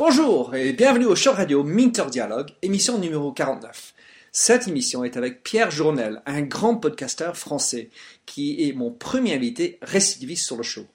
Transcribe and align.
Bonjour 0.00 0.54
et 0.54 0.72
bienvenue 0.72 1.04
au 1.04 1.14
show 1.14 1.32
radio 1.32 1.62
Minter 1.62 2.06
Dialogue, 2.10 2.52
émission 2.62 2.96
numéro 2.96 3.32
49. 3.32 3.92
Cette 4.32 4.66
émission 4.66 5.04
est 5.04 5.18
avec 5.18 5.42
Pierre 5.42 5.70
Journel, 5.70 6.22
un 6.24 6.40
grand 6.40 6.76
podcasteur 6.76 7.36
français 7.36 7.90
qui 8.24 8.66
est 8.66 8.72
mon 8.72 8.92
premier 8.92 9.34
invité 9.34 9.78
récidiviste 9.82 10.46
sur 10.46 10.56
le 10.56 10.62
show. 10.62 10.86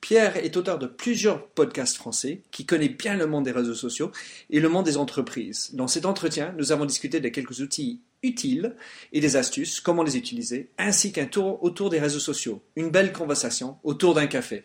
Pierre 0.00 0.38
est 0.38 0.56
auteur 0.56 0.78
de 0.78 0.86
plusieurs 0.86 1.46
podcasts 1.48 1.96
français 1.96 2.40
qui 2.52 2.64
connaît 2.64 2.88
bien 2.88 3.18
le 3.18 3.26
monde 3.26 3.44
des 3.44 3.52
réseaux 3.52 3.74
sociaux 3.74 4.12
et 4.48 4.60
le 4.60 4.70
monde 4.70 4.86
des 4.86 4.96
entreprises. 4.96 5.68
Dans 5.74 5.86
cet 5.86 6.06
entretien, 6.06 6.54
nous 6.56 6.72
avons 6.72 6.86
discuté 6.86 7.20
de 7.20 7.28
quelques 7.28 7.60
outils 7.60 8.00
utiles 8.22 8.76
et 9.12 9.20
des 9.20 9.36
astuces, 9.36 9.78
comment 9.78 10.04
les 10.04 10.16
utiliser, 10.16 10.70
ainsi 10.78 11.12
qu'un 11.12 11.26
tour 11.26 11.62
autour 11.62 11.90
des 11.90 12.00
réseaux 12.00 12.18
sociaux. 12.18 12.62
Une 12.76 12.88
belle 12.88 13.12
conversation 13.12 13.76
autour 13.84 14.14
d'un 14.14 14.26
café. 14.26 14.64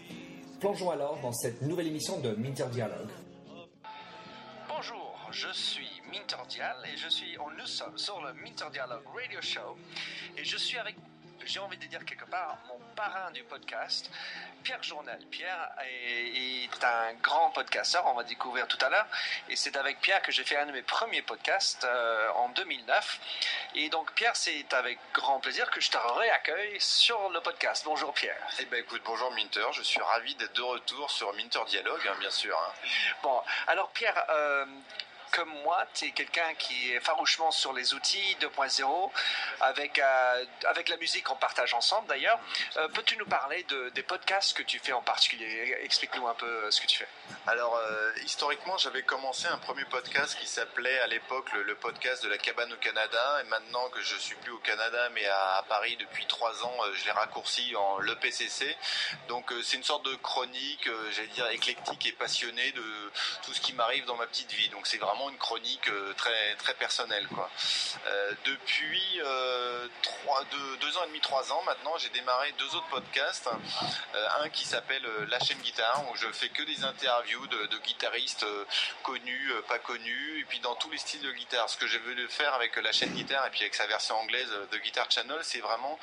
Plongeons 0.61 0.91
alors 0.91 1.17
dans 1.23 1.31
cette 1.31 1.63
nouvelle 1.63 1.87
émission 1.87 2.19
de 2.19 2.35
Minter 2.35 2.67
Dialogue. 2.71 3.09
Bonjour, 4.69 5.17
je 5.31 5.51
suis 5.51 5.89
Minter 6.11 6.43
Dial 6.47 6.75
et 6.85 6.95
je 6.95 7.09
suis, 7.09 7.35
nous 7.57 7.65
sommes 7.65 7.97
sur 7.97 8.21
le 8.21 8.31
Minter 8.33 8.65
Dialogue 8.71 9.01
Radio 9.11 9.41
Show 9.41 9.75
et 10.37 10.43
je 10.43 10.57
suis 10.57 10.77
avec, 10.77 10.95
j'ai 11.45 11.59
envie 11.59 11.77
de 11.77 11.85
dire 11.85 12.03
quelque 12.05 12.25
part, 12.25 12.57
mon 12.67 12.79
parrain 12.95 13.31
du 13.31 13.43
podcast, 13.43 14.09
Pierre 14.63 14.81
Journel. 14.83 15.19
Pierre 15.31 15.71
est, 15.83 16.63
est 16.65 16.83
un 16.83 17.13
grand 17.15 17.49
podcasteur, 17.51 18.05
on 18.07 18.13
va 18.13 18.23
découvrir 18.23 18.67
tout 18.67 18.77
à 18.81 18.89
l'heure 18.89 19.07
et 19.49 19.55
c'est 19.55 19.75
avec 19.75 19.99
Pierre 20.01 20.21
que 20.21 20.31
j'ai 20.31 20.43
fait 20.43 20.57
un 20.57 20.65
de 20.67 20.71
mes 20.71 20.81
premiers 20.83 21.21
podcasts 21.21 21.83
euh, 21.83 22.29
en 22.35 22.49
2009 22.49 23.19
et 23.75 23.89
donc 23.89 24.11
Pierre, 24.13 24.35
c'est 24.35 24.71
avec 24.73 24.99
grand 25.13 25.39
plaisir 25.39 25.69
que 25.71 25.81
je 25.81 25.89
te 25.89 25.97
réaccueille 25.97 26.79
sur 26.79 27.29
le 27.29 27.41
podcast. 27.41 27.83
Bonjour 27.85 28.13
Pierre. 28.13 28.41
Eh 28.59 28.65
ben 28.65 28.79
écoute, 28.79 29.01
bonjour 29.05 29.31
Minter, 29.31 29.65
je 29.73 29.81
suis 29.81 30.01
ravi 30.01 30.35
d'être 30.35 30.53
de 30.53 30.61
retour 30.61 31.09
sur 31.09 31.33
Minter 31.33 31.61
Dialogue, 31.67 32.07
hein, 32.07 32.15
bien 32.19 32.31
sûr. 32.31 32.57
hein. 32.57 32.87
Bon, 33.23 33.41
alors 33.67 33.89
Pierre, 33.91 34.23
euh, 34.29 34.65
comme 35.31 35.49
moi, 35.63 35.85
tu 35.93 36.05
es 36.05 36.11
quelqu'un 36.11 36.53
qui 36.55 36.91
est 36.91 36.99
farouchement 36.99 37.51
sur 37.51 37.73
les 37.73 37.93
outils 37.93 38.37
2.0, 38.41 39.11
avec, 39.61 39.99
euh, 39.99 40.45
avec 40.67 40.89
la 40.89 40.97
musique, 40.97 41.29
on 41.31 41.35
partage 41.35 41.73
ensemble 41.73 42.07
d'ailleurs. 42.07 42.39
Euh, 42.77 42.87
Peux-tu 42.89 43.17
nous 43.17 43.25
parler 43.25 43.63
de, 43.63 43.89
des 43.89 44.03
podcasts 44.03 44.55
que 44.55 44.63
tu 44.63 44.79
fais 44.79 44.91
en 44.93 45.01
particulier? 45.01 45.77
Explique-nous 45.81 46.27
un 46.27 46.33
peu 46.33 46.45
euh, 46.45 46.71
ce 46.71 46.81
que 46.81 46.87
tu 46.87 46.97
fais. 46.99 47.07
Alors, 47.47 47.79
historiquement, 48.23 48.77
j'avais 48.77 49.03
commencé 49.03 49.47
un 49.47 49.57
premier 49.57 49.85
podcast 49.85 50.37
qui 50.39 50.45
s'appelait 50.47 50.99
à 50.99 51.07
l'époque 51.07 51.51
le, 51.53 51.63
le 51.63 51.75
podcast 51.75 52.23
de 52.23 52.29
la 52.29 52.37
cabane 52.37 52.71
au 52.73 52.77
Canada. 52.77 53.39
Et 53.41 53.45
maintenant 53.45 53.89
que 53.89 54.01
je 54.01 54.15
suis 54.17 54.35
plus 54.35 54.51
au 54.51 54.59
Canada, 54.59 55.09
mais 55.13 55.25
à, 55.25 55.55
à 55.57 55.63
Paris 55.63 55.97
depuis 55.97 56.25
trois 56.27 56.63
ans, 56.65 56.77
je 56.93 57.05
l'ai 57.05 57.11
raccourci 57.11 57.75
en 57.75 57.99
l'EPCC. 57.99 58.75
Donc, 59.27 59.51
euh, 59.51 59.61
c'est 59.63 59.77
une 59.77 59.83
sorte 59.83 60.05
de 60.05 60.15
chronique, 60.15 60.87
j'allais 61.11 61.27
dire, 61.29 61.47
éclectique 61.49 62.05
et 62.05 62.11
passionnée 62.11 62.71
de 62.73 63.11
tout 63.43 63.53
ce 63.53 63.61
qui 63.61 63.73
m'arrive 63.73 64.05
dans 64.05 64.17
ma 64.17 64.27
petite 64.27 64.51
vie. 64.51 64.69
Donc, 64.69 64.85
c'est 64.85 64.97
vraiment 64.97 65.20
une 65.29 65.37
chronique 65.37 65.87
euh, 65.89 66.13
très, 66.13 66.55
très 66.55 66.73
personnelle, 66.73 67.27
quoi. 67.27 67.49
Euh, 68.07 68.31
depuis 68.45 69.21
euh, 69.23 69.87
deux, 70.79 70.97
ans 70.97 71.03
et 71.03 71.07
demi, 71.07 71.19
trois 71.19 71.51
ans 71.51 71.61
maintenant, 71.65 71.97
j'ai 71.97 72.09
démarré 72.09 72.53
deux 72.57 72.75
autres 72.75 72.87
podcasts. 72.87 73.49
Euh, 74.15 74.27
un 74.43 74.49
qui 74.49 74.65
s'appelle 74.65 75.03
La 75.29 75.39
chaîne 75.39 75.59
guitare, 75.59 76.03
où 76.11 76.15
je 76.15 76.27
fais 76.31 76.49
que 76.49 76.63
des 76.63 76.83
interviews 76.83 77.45
de, 77.47 77.77
guitaristes 77.79 78.45
connus, 79.03 79.51
pas 79.67 79.79
connus, 79.79 80.39
et 80.39 80.43
puis 80.45 80.59
dans 80.59 80.75
tous 80.75 80.89
les 80.91 80.97
styles 80.97 81.21
de 81.21 81.31
guitare. 81.31 81.69
Ce 81.69 81.77
que 81.77 81.87
je 81.87 81.97
veux 81.97 82.27
faire 82.27 82.53
avec 82.53 82.75
la 82.75 82.91
chaîne 82.91 83.13
guitare 83.13 83.45
et 83.47 83.49
puis 83.49 83.61
avec 83.61 83.75
sa 83.75 83.87
version 83.87 84.15
anglaise 84.17 84.51
de 84.71 84.77
Guitar 84.77 85.09
Channel, 85.09 85.39
c'est 85.41 85.59
vraiment 85.59 85.99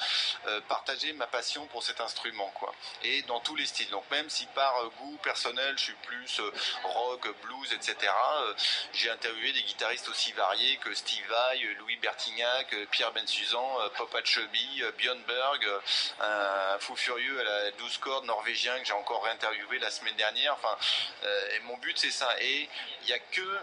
partager 0.68 1.12
ma 1.12 1.26
passion 1.26 1.66
pour 1.66 1.82
cet 1.82 2.00
instrument, 2.00 2.50
quoi. 2.54 2.74
Et 3.02 3.22
dans 3.22 3.40
tous 3.40 3.56
les 3.56 3.66
styles. 3.66 3.90
Donc 3.90 4.04
même 4.10 4.28
si 4.28 4.46
par 4.46 4.74
goût 4.98 5.18
personnel, 5.22 5.74
je 5.78 5.84
suis 5.84 5.96
plus 6.06 6.40
rock, 6.84 7.28
blues, 7.42 7.72
etc. 7.72 8.12
euh, 8.38 8.54
j'ai 9.08 9.14
interviewé 9.14 9.52
des 9.54 9.62
guitaristes 9.62 10.08
aussi 10.10 10.32
variés 10.32 10.76
que 10.78 10.92
Steve 10.92 11.24
Vai, 11.28 11.64
euh, 11.64 11.74
Louis 11.78 11.96
Bertignac, 11.96 12.72
euh, 12.74 12.84
Pierre 12.91 13.12
Bensuzan, 13.12 13.80
euh, 13.80 14.20
Chubby, 14.24 14.82
euh, 14.82 14.92
Björn 14.98 15.19
Berg, 15.22 15.66
un 16.20 16.78
fou 16.78 16.94
furieux 16.94 17.41
à 17.41 17.44
la 17.44 17.70
12 17.72 17.98
cordes 17.98 18.26
norvégien 18.26 18.78
que 18.78 18.84
j'ai 18.84 18.92
encore 18.92 19.24
réinterviewé 19.24 19.78
la 19.78 19.91
semaine 19.91 20.16
dernière. 20.16 20.52
Enfin, 20.54 20.76
mon 21.62 21.76
but 21.78 21.96
c'est 21.96 22.10
ça. 22.10 22.28
Et 22.41 22.69
il 23.02 23.06
n'y 23.06 23.12
a 23.12 23.19
que, 23.19 23.60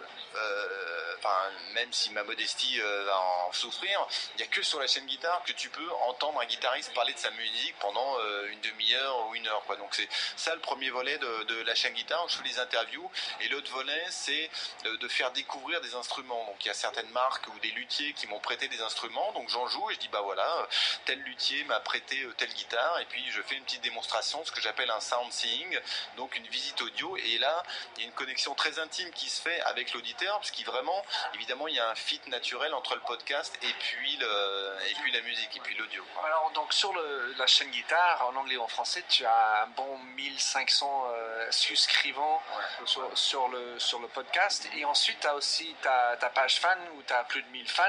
enfin, 1.17 1.51
même 1.73 1.91
si 1.91 2.11
ma 2.11 2.23
modestie 2.23 2.79
va 2.79 3.19
en 3.19 3.51
souffrir, 3.51 4.07
il 4.33 4.37
n'y 4.37 4.43
a 4.43 4.47
que 4.47 4.63
sur 4.63 4.79
la 4.79 4.87
chaîne 4.87 5.05
guitare 5.05 5.43
que 5.45 5.53
tu 5.53 5.69
peux 5.69 5.91
entendre 6.07 6.39
un 6.39 6.45
guitariste 6.45 6.93
parler 6.93 7.13
de 7.13 7.19
sa 7.19 7.31
musique 7.31 7.75
pendant 7.79 8.17
une 8.47 8.61
demi-heure 8.61 9.27
ou 9.27 9.35
une 9.35 9.47
heure. 9.47 9.63
Donc 9.77 9.93
c'est 9.93 10.09
ça 10.35 10.55
le 10.55 10.61
premier 10.61 10.89
volet 10.89 11.17
de, 11.17 11.61
la 11.63 11.75
chaîne 11.75 11.93
guitare 11.93 12.23
où 12.25 12.29
je 12.29 12.37
fais 12.37 12.47
les 12.47 12.59
interviews. 12.59 13.09
Et 13.41 13.47
l'autre 13.49 13.71
volet, 13.71 14.05
c'est 14.09 14.49
de 14.83 15.07
faire 15.07 15.31
découvrir 15.35 15.79
des 15.81 15.93
instruments. 15.95 16.43
Donc 16.45 16.55
il 16.65 16.67
y 16.67 16.71
a 16.71 16.73
certaines 16.73 17.09
marques 17.11 17.47
ou 17.47 17.59
des 17.59 17.71
luthiers 17.71 18.13
qui 18.13 18.25
m'ont 18.27 18.39
prêté 18.39 18.67
des 18.67 18.81
instruments, 18.81 19.31
donc 19.33 19.49
j'en 19.49 19.67
joue 19.67 19.89
et 19.91 19.93
je 19.93 19.99
dis 19.99 20.07
bah 20.07 20.21
voilà, 20.23 20.47
euh, 20.61 20.65
tel 21.05 21.19
luthier 21.19 21.63
m'a 21.65 21.79
prêté 21.81 22.23
euh, 22.23 22.33
telle 22.37 22.53
guitare 22.53 22.99
et 22.99 23.05
puis 23.05 23.23
je 23.31 23.41
fais 23.43 23.55
une 23.55 23.63
petite 23.63 23.81
démonstration, 23.81 24.43
ce 24.45 24.51
que 24.51 24.61
j'appelle 24.61 24.89
un 24.89 24.99
sound 24.99 25.31
seeing, 25.31 25.79
donc 26.17 26.35
une 26.35 26.47
visite 26.47 26.81
audio. 26.81 27.15
Et 27.17 27.37
là, 27.37 27.63
il 27.95 28.01
y 28.01 28.05
a 28.05 28.07
une 28.07 28.13
connexion 28.13 28.55
très 28.55 28.79
intime 28.79 29.11
qui 29.11 29.29
se 29.29 29.41
fait 29.41 29.59
avec 29.61 29.93
l'auditeur, 29.93 30.37
parce 30.39 30.51
qu'il 30.51 30.65
vraiment, 30.65 31.05
évidemment, 31.35 31.67
il 31.67 31.75
y 31.75 31.79
a 31.79 31.89
un 31.89 31.95
fit 31.95 32.21
naturel 32.27 32.73
entre 32.73 32.95
le 32.95 33.01
podcast 33.01 33.53
et 33.61 33.73
puis 33.79 34.15
le, 34.17 34.77
et 34.89 34.93
puis 34.95 35.11
la 35.11 35.21
musique 35.21 35.55
et 35.55 35.59
puis 35.59 35.75
l'audio. 35.75 36.03
Alors 36.25 36.51
donc 36.51 36.73
sur 36.73 36.93
le- 36.93 37.33
la 37.37 37.47
chaîne 37.47 37.69
guitare, 37.71 38.25
en 38.29 38.35
anglais 38.37 38.55
ou 38.57 38.61
en 38.63 38.67
français, 38.67 39.03
tu 39.09 39.25
as 39.25 39.63
un 39.63 39.67
bon 39.67 39.97
1500 40.15 41.07
euh, 41.13 41.51
souscrivants 41.51 42.41
sur, 42.85 43.17
sur 43.17 43.47
le, 43.49 43.77
sur 43.79 43.99
le 43.99 44.07
podcast. 44.07 44.67
Et 44.77 44.85
ensuite, 44.85 45.24
tu 45.25 45.35
aussi 45.35 45.75
ta, 45.81 46.29
page 46.29 46.59
fan 46.59 46.77
où 46.95 47.03
tu 47.03 47.13
as 47.13 47.23
plus 47.23 47.41
de 47.41 47.47
1000 47.49 47.67
fans. 47.69 47.83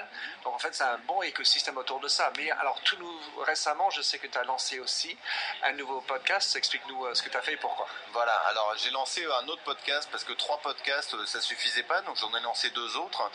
Donc 0.45 0.55
en 0.55 0.59
fait, 0.59 0.75
c'est 0.75 0.85
un 0.85 0.99
bon 1.07 1.23
écosystème 1.23 1.77
autour 1.77 2.01
de 2.01 2.09
ça. 2.09 2.33
Mais 2.37 2.51
alors, 2.51 2.81
tout 2.83 2.97
nous, 2.99 3.21
récemment, 3.43 3.91
je 3.91 4.03
sais 4.03 4.19
que 4.19 4.27
tu 4.27 4.39
as 4.39 4.45
lancé 4.45 4.79
aussi 4.81 5.17
un 5.63 5.73
nouveau 5.73 6.01
podcast. 6.03 6.57
Explique-nous 6.57 7.07
euh, 7.07 7.15
ce 7.15 7.23
que 7.23 7.29
tu 7.29 7.37
as 7.37 7.43
fait 7.43 7.55
et 7.55 7.57
pourquoi. 7.57 7.87
Voilà, 8.13 8.35
alors 8.49 8.75
j'ai 8.77 8.91
lancé 8.91 9.25
un 9.25 9.49
autre 9.49 9.63
podcast 9.63 10.09
parce 10.11 10.25
que 10.25 10.33
trois 10.33 10.59
podcasts 10.59 11.15
euh, 11.15 11.27
ça 11.27 11.41
suffisait 11.41 11.83
pas, 11.83 12.01
donc 12.03 12.17
j'en 12.17 12.35
ai 12.35 12.41
lancé 12.41 12.71
deux 12.71 12.97
autres 12.97 13.31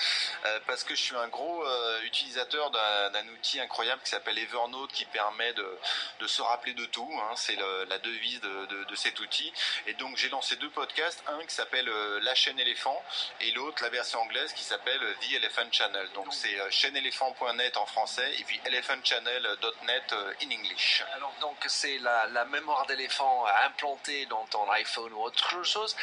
euh, 0.46 0.60
parce 0.66 0.84
que 0.84 0.96
je 0.96 1.02
suis 1.02 1.16
un 1.16 1.28
gros 1.28 1.64
euh, 1.66 2.02
utilisateur 2.02 2.72
d'un 2.72 3.28
outil 3.28 3.60
incroyable 3.60 4.02
qui 4.04 4.10
s'appelle 4.10 4.38
Evernote 4.38 4.92
qui 4.92 5.06
permet 5.06 5.54
de, 5.54 6.28
se 6.28 6.42
rappeler 6.42 6.74
de 6.74 6.86
tout, 6.86 7.10
hein, 7.14 7.34
c'est 7.36 7.58
la 7.88 7.98
devise 8.00 8.40
de, 8.42 8.86
de- 8.86 8.96
cet 8.96 9.20
outil. 9.20 9.52
Et 9.88 9.94
donc 9.96 10.16
j'ai 10.18 10.30
lancé 10.30 10.56
deux 10.56 10.70
podcasts, 10.70 11.24
un 11.28 11.46
qui 11.46 11.54
s'appelle 11.54 11.90
euh, 11.90 12.20
La 12.22 12.36
chaîne 12.36 12.60
éléphant 12.60 13.02
et 13.42 13.52
l'autre 13.52 13.84
la 13.84 13.90
version 13.91 14.19
anglaise 14.22 14.53
qui 14.53 14.63
s'appelle 14.63 15.00
The 15.22 15.34
Elephant 15.35 15.72
Channel. 15.72 16.07
Donc 16.13 16.34
c'est 16.34 16.59
euh, 16.59 16.69
chaîneéléphant.net 16.72 17.78
en 17.78 17.85
français 17.85 18.34
et 18.40 18.44
puis 18.44 18.59
elephantchannel.net 18.66 20.13
euh, 20.13 20.34
in 20.44 20.52
English. 20.52 21.03
Alors 21.16 21.34
donc 21.41 21.58
c'est 21.67 21.97
la, 21.99 22.28
la 22.28 22.46
mémoire 22.46 22.85
d'éléphant 22.88 23.46
implantée 23.66 24.26
dans 24.28 24.46
ton 24.47 24.70
iPhone 24.72 25.11
ou 25.14 25.22
autre 25.22 25.64
chose. 25.64 25.96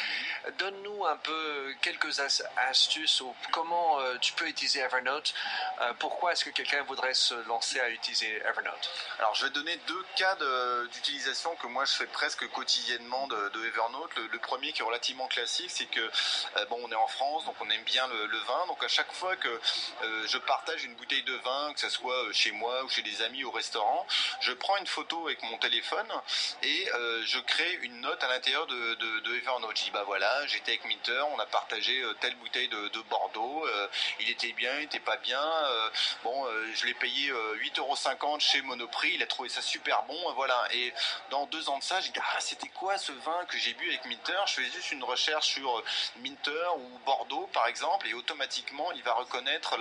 Donne-nous 0.57 1.05
un 1.05 1.17
peu 1.17 1.73
quelques 1.81 2.19
as- 2.19 2.43
astuces 2.69 3.21
ou 3.21 3.35
comment 3.51 3.99
euh, 3.99 4.17
tu 4.19 4.33
peux 4.33 4.47
utiliser 4.47 4.79
Evernote. 4.79 5.33
Euh, 5.81 5.93
pourquoi 5.99 6.31
est-ce 6.33 6.45
que 6.45 6.49
quelqu'un 6.51 6.83
voudrait 6.83 7.13
se 7.13 7.33
lancer 7.47 7.79
à 7.79 7.89
utiliser 7.89 8.41
Evernote? 8.45 8.89
Alors, 9.19 9.35
je 9.35 9.45
vais 9.45 9.51
donner 9.51 9.75
deux 9.87 10.05
cas 10.15 10.37
d'utilisation 10.93 11.55
que 11.55 11.67
moi 11.67 11.85
je 11.85 11.93
fais 11.93 12.05
presque 12.07 12.47
quotidiennement 12.51 13.27
de, 13.27 13.49
de 13.49 13.65
Evernote. 13.67 14.15
Le, 14.15 14.27
le 14.27 14.39
premier 14.39 14.71
qui 14.73 14.81
est 14.81 14.85
relativement 14.85 15.27
classique, 15.27 15.71
c'est 15.71 15.85
que 15.85 15.99
euh, 16.01 16.65
bon, 16.69 16.79
on 16.83 16.91
est 16.91 16.95
en 16.95 17.07
France, 17.07 17.45
donc 17.45 17.55
on 17.61 17.69
bien 17.79 18.07
le, 18.07 18.37
vin. 18.39 18.65
Donc 18.67 18.83
à 18.83 18.87
chaque 18.87 19.11
fois 19.11 19.35
que 19.35 19.47
euh, 19.47 20.27
je 20.27 20.37
partage 20.37 20.83
une 20.83 20.95
bouteille 20.95 21.23
de 21.23 21.35
vin, 21.35 21.73
que 21.73 21.79
ce 21.79 21.89
soit 21.89 22.25
euh, 22.25 22.33
chez 22.33 22.51
moi 22.51 22.83
ou 22.83 22.89
chez 22.89 23.01
des 23.01 23.21
amis 23.21 23.43
au 23.43 23.51
restaurant, 23.51 24.05
je 24.41 24.51
prends 24.53 24.77
une 24.77 24.87
photo 24.87 25.27
avec 25.27 25.41
mon 25.43 25.57
téléphone 25.57 26.07
et 26.63 26.87
je 27.23 27.39
crée 27.39 27.79
une 27.81 28.01
note 28.01 28.23
à 28.23 28.27
l'intérieur 28.27 28.65
de, 28.67 28.95
de, 28.95 29.35
Evernote. 29.35 29.77
Je 29.77 29.83
dis 29.83 29.91
bah 29.91 30.03
voilà, 30.05 30.45
j'étais 30.47 30.71
avec 30.71 30.85
Minter, 30.85 31.23
on 31.33 31.39
a 31.39 31.45
partagé 31.45 32.03
telle 32.19 32.35
bouteille 32.35 32.67
de, 32.67 32.99
Bordeaux, 33.09 33.65
il 34.19 34.29
était 34.29 34.51
bien, 34.53 34.71
il 34.79 34.83
était 34.83 34.99
pas 34.99 35.17
bien. 35.17 35.43
bon, 36.23 36.45
je 36.73 36.85
l'ai 36.85 36.93
payé 36.93 37.31
8,50€ 37.31 38.39
chez 38.39 38.61
Monoprix, 38.61 39.13
il 39.15 39.23
a 39.23 39.27
trouvé 39.27 39.49
ça 39.49 39.61
super 39.61 40.03
bon, 40.03 40.33
voilà. 40.33 40.67
Et 40.73 40.93
dans 41.29 41.45
deux 41.47 41.69
ans 41.69 41.79
de 41.79 41.83
ça, 41.83 41.99
j'ai 42.01 42.11
dit 42.11 42.19
ah 42.19 42.39
c'était 42.39 42.69
quoi 42.69 42.97
ce 42.97 43.11
vin 43.11 43.45
que 43.47 43.57
j'ai 43.57 43.73
bu 43.73 43.87
avec 43.87 44.05
Minter 44.05 44.37
Je 44.47 44.53
faisais 44.53 44.71
juste 44.71 44.91
une 44.91 45.03
recherche 45.03 45.47
sur 45.47 45.83
Minter 46.17 46.67
ou 46.77 46.99
Bordeaux 47.05 47.49
par 47.59 47.67
exemple 47.67 48.07
et 48.07 48.13
automatiquement 48.13 48.89
il 48.93 49.03
va 49.03 49.13
reconnaître 49.15 49.77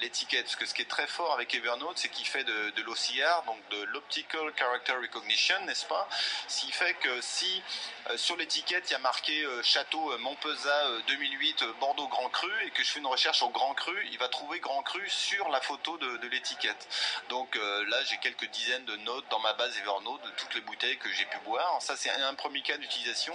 l'étiquette. 0.00 0.44
Parce 0.46 0.56
que 0.56 0.64
ce 0.64 0.72
qui 0.72 0.80
est 0.80 0.88
très 0.88 1.06
fort 1.06 1.34
avec 1.34 1.54
Evernote, 1.54 1.98
c'est 1.98 2.08
qu'il 2.08 2.26
fait 2.26 2.42
de, 2.44 2.70
de 2.70 2.82
l'OCR, 2.82 3.42
donc 3.44 3.58
de 3.68 3.82
l'Optical 3.92 4.50
Character 4.56 4.92
Recognition, 4.92 5.60
n'est-ce 5.66 5.84
pas? 5.84 6.08
Ce 6.48 6.62
qui 6.62 6.72
fait 6.72 6.94
que 6.94 7.20
si 7.20 7.62
euh, 8.08 8.16
sur 8.16 8.36
l'étiquette 8.36 8.88
il 8.88 8.92
y 8.92 8.96
a 8.96 9.00
marqué 9.00 9.42
euh, 9.42 9.62
Château 9.62 10.10
euh, 10.10 10.18
Montpezat 10.18 11.00
2008 11.06 11.64
Bordeaux 11.80 12.08
Grand 12.08 12.30
Cru 12.30 12.50
et 12.64 12.70
que 12.70 12.82
je 12.82 12.90
fais 12.90 13.00
une 13.00 13.06
recherche 13.06 13.42
au 13.42 13.50
Grand 13.50 13.74
Cru, 13.74 13.94
il 14.10 14.16
va 14.18 14.28
trouver 14.28 14.58
Grand 14.60 14.82
Cru 14.82 15.06
sur 15.10 15.50
la 15.50 15.60
photo 15.60 15.98
de, 15.98 16.16
de 16.16 16.28
l'étiquette. 16.28 16.88
Donc 17.28 17.56
là 17.56 18.02
j'ai 18.04 18.16
quelques 18.18 18.48
dizaines 18.50 18.86
de 18.86 18.96
notes 18.96 19.26
dans 19.28 19.40
ma 19.40 19.52
base 19.52 19.76
Evernote 19.76 20.22
de 20.22 20.30
toutes 20.30 20.54
les 20.54 20.60
bouteilles 20.62 20.96
que 20.96 21.12
j'ai 21.12 21.26
pu 21.26 21.38
boire. 21.44 21.76
Ça 21.82 21.94
c'est 21.96 22.10
un 22.10 22.34
premier 22.34 22.62
cas 22.62 22.78
d'utilisation. 22.78 23.34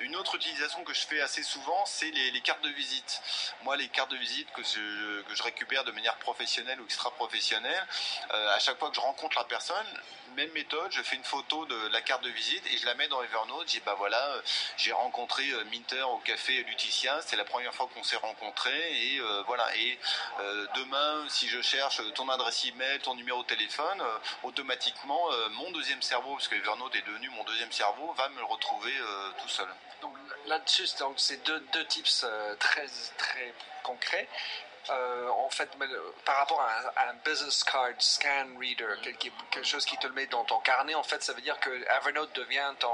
Une 0.00 0.16
autre 0.16 0.34
utilisation 0.34 0.82
que 0.84 0.94
je 0.94 1.06
fais 1.06 1.20
assez 1.20 1.42
souvent, 1.42 1.84
c'est 1.86 2.10
les, 2.10 2.40
cartes 2.40 2.64
de 2.64 2.70
visite. 2.72 3.22
Moi, 3.62 3.76
les 3.76 3.88
cartes 3.88 4.10
de 4.10 4.16
visite 4.16 4.48
que 4.52 4.62
je, 4.62 5.42
récupère 5.42 5.84
de 5.84 5.92
manière 5.92 6.16
professionnelle 6.18 6.80
ou 6.80 6.84
extra-professionnelle, 6.84 7.86
euh, 8.32 8.54
à 8.54 8.58
chaque 8.58 8.78
fois 8.78 8.90
que 8.90 8.96
je 8.96 9.00
rencontre 9.00 9.38
la 9.38 9.44
personne, 9.44 9.86
même 10.36 10.50
méthode, 10.52 10.90
je 10.92 11.02
fais 11.02 11.16
une 11.16 11.24
photo 11.24 11.66
de 11.66 11.88
la 11.88 12.00
carte 12.00 12.22
de 12.24 12.30
visite 12.30 12.64
et 12.72 12.78
je 12.78 12.86
la 12.86 12.94
mets 12.94 13.08
dans 13.08 13.22
Evernote. 13.22 13.66
Je 13.66 13.72
dis 13.72 13.80
bah 13.84 13.94
voilà, 13.98 14.24
euh, 14.28 14.42
j'ai 14.76 14.92
rencontré 14.92 15.46
euh, 15.50 15.64
Minter 15.64 16.02
au 16.02 16.18
café 16.18 16.62
Lutetia, 16.64 17.20
c'est 17.22 17.36
la 17.36 17.44
première 17.44 17.74
fois 17.74 17.88
qu'on 17.92 18.02
s'est 18.02 18.16
rencontrés 18.16 18.92
et 18.92 19.20
voilà. 19.46 19.64
Et 19.76 19.98
demain, 20.74 21.24
si 21.28 21.48
je 21.48 21.60
cherche 21.60 22.00
ton 22.14 22.28
adresse 22.28 22.64
email, 22.64 22.98
ton 23.00 23.14
numéro 23.14 23.42
de 23.42 23.46
téléphone, 23.46 24.02
automatiquement 24.42 25.28
mon 25.50 25.70
deuxième 25.72 26.02
cerveau, 26.02 26.34
parce 26.34 26.48
que 26.48 26.54
Evernote 26.54 26.94
est 26.94 27.06
devenu 27.06 27.28
mon 27.30 27.44
deuxième 27.44 27.72
cerveau, 27.72 28.12
va 28.16 28.28
me 28.30 28.42
retrouver 28.44 28.92
tout 29.40 29.48
seul. 29.48 29.68
Donc 30.00 30.14
là-dessus, 30.46 30.86
c'est 31.16 31.44
deux, 31.44 31.60
deux 31.72 31.84
tips 31.86 32.26
très 32.62 32.86
très 33.18 33.52
concrets. 33.82 34.28
Euh, 34.90 35.28
en 35.28 35.50
fait, 35.50 35.70
par 36.24 36.36
rapport 36.38 36.60
à 36.60 37.08
un, 37.08 37.14
business 37.24 37.62
card 37.62 37.90
scan 37.98 38.48
reader, 38.58 39.00
quelque, 39.02 39.62
chose 39.62 39.84
qui 39.84 39.96
te 39.98 40.06
le 40.08 40.12
met 40.12 40.26
dans 40.26 40.44
ton 40.44 40.58
carnet, 40.58 40.94
en 40.94 41.04
fait, 41.04 41.22
ça 41.22 41.32
veut 41.32 41.40
dire 41.40 41.58
que 41.60 41.70
Evernote 41.98 42.32
devient 42.34 42.74
ton, 42.80 42.90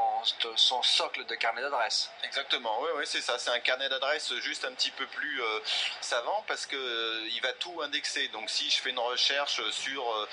son 0.57 0.83
socle 0.83 1.25
de 1.25 1.35
carnet 1.35 1.63
d'adresse. 1.63 2.11
Exactement, 2.25 2.79
oui, 2.83 2.89
oui, 2.97 3.05
c'est 3.07 3.23
ça. 3.23 3.39
C'est 3.39 3.51
un 3.51 3.61
carnet 3.61 3.89
d'adresse 3.89 4.35
juste 4.41 4.67
un 4.67 4.73
petit 4.73 4.91
peu 4.91 5.07
plus 5.07 5.43
euh, 5.43 5.61
savant 6.03 6.45
parce 6.47 6.67
que 6.67 6.77
euh, 6.77 7.29
il 7.31 7.41
va 7.41 7.53
tout 7.55 7.81
indexer. 7.81 8.29
Donc, 8.29 8.51
si 8.51 8.69
je 8.69 8.83
fais 8.83 8.91
une 8.91 8.99
recherche 8.99 9.63
sur, 9.71 10.29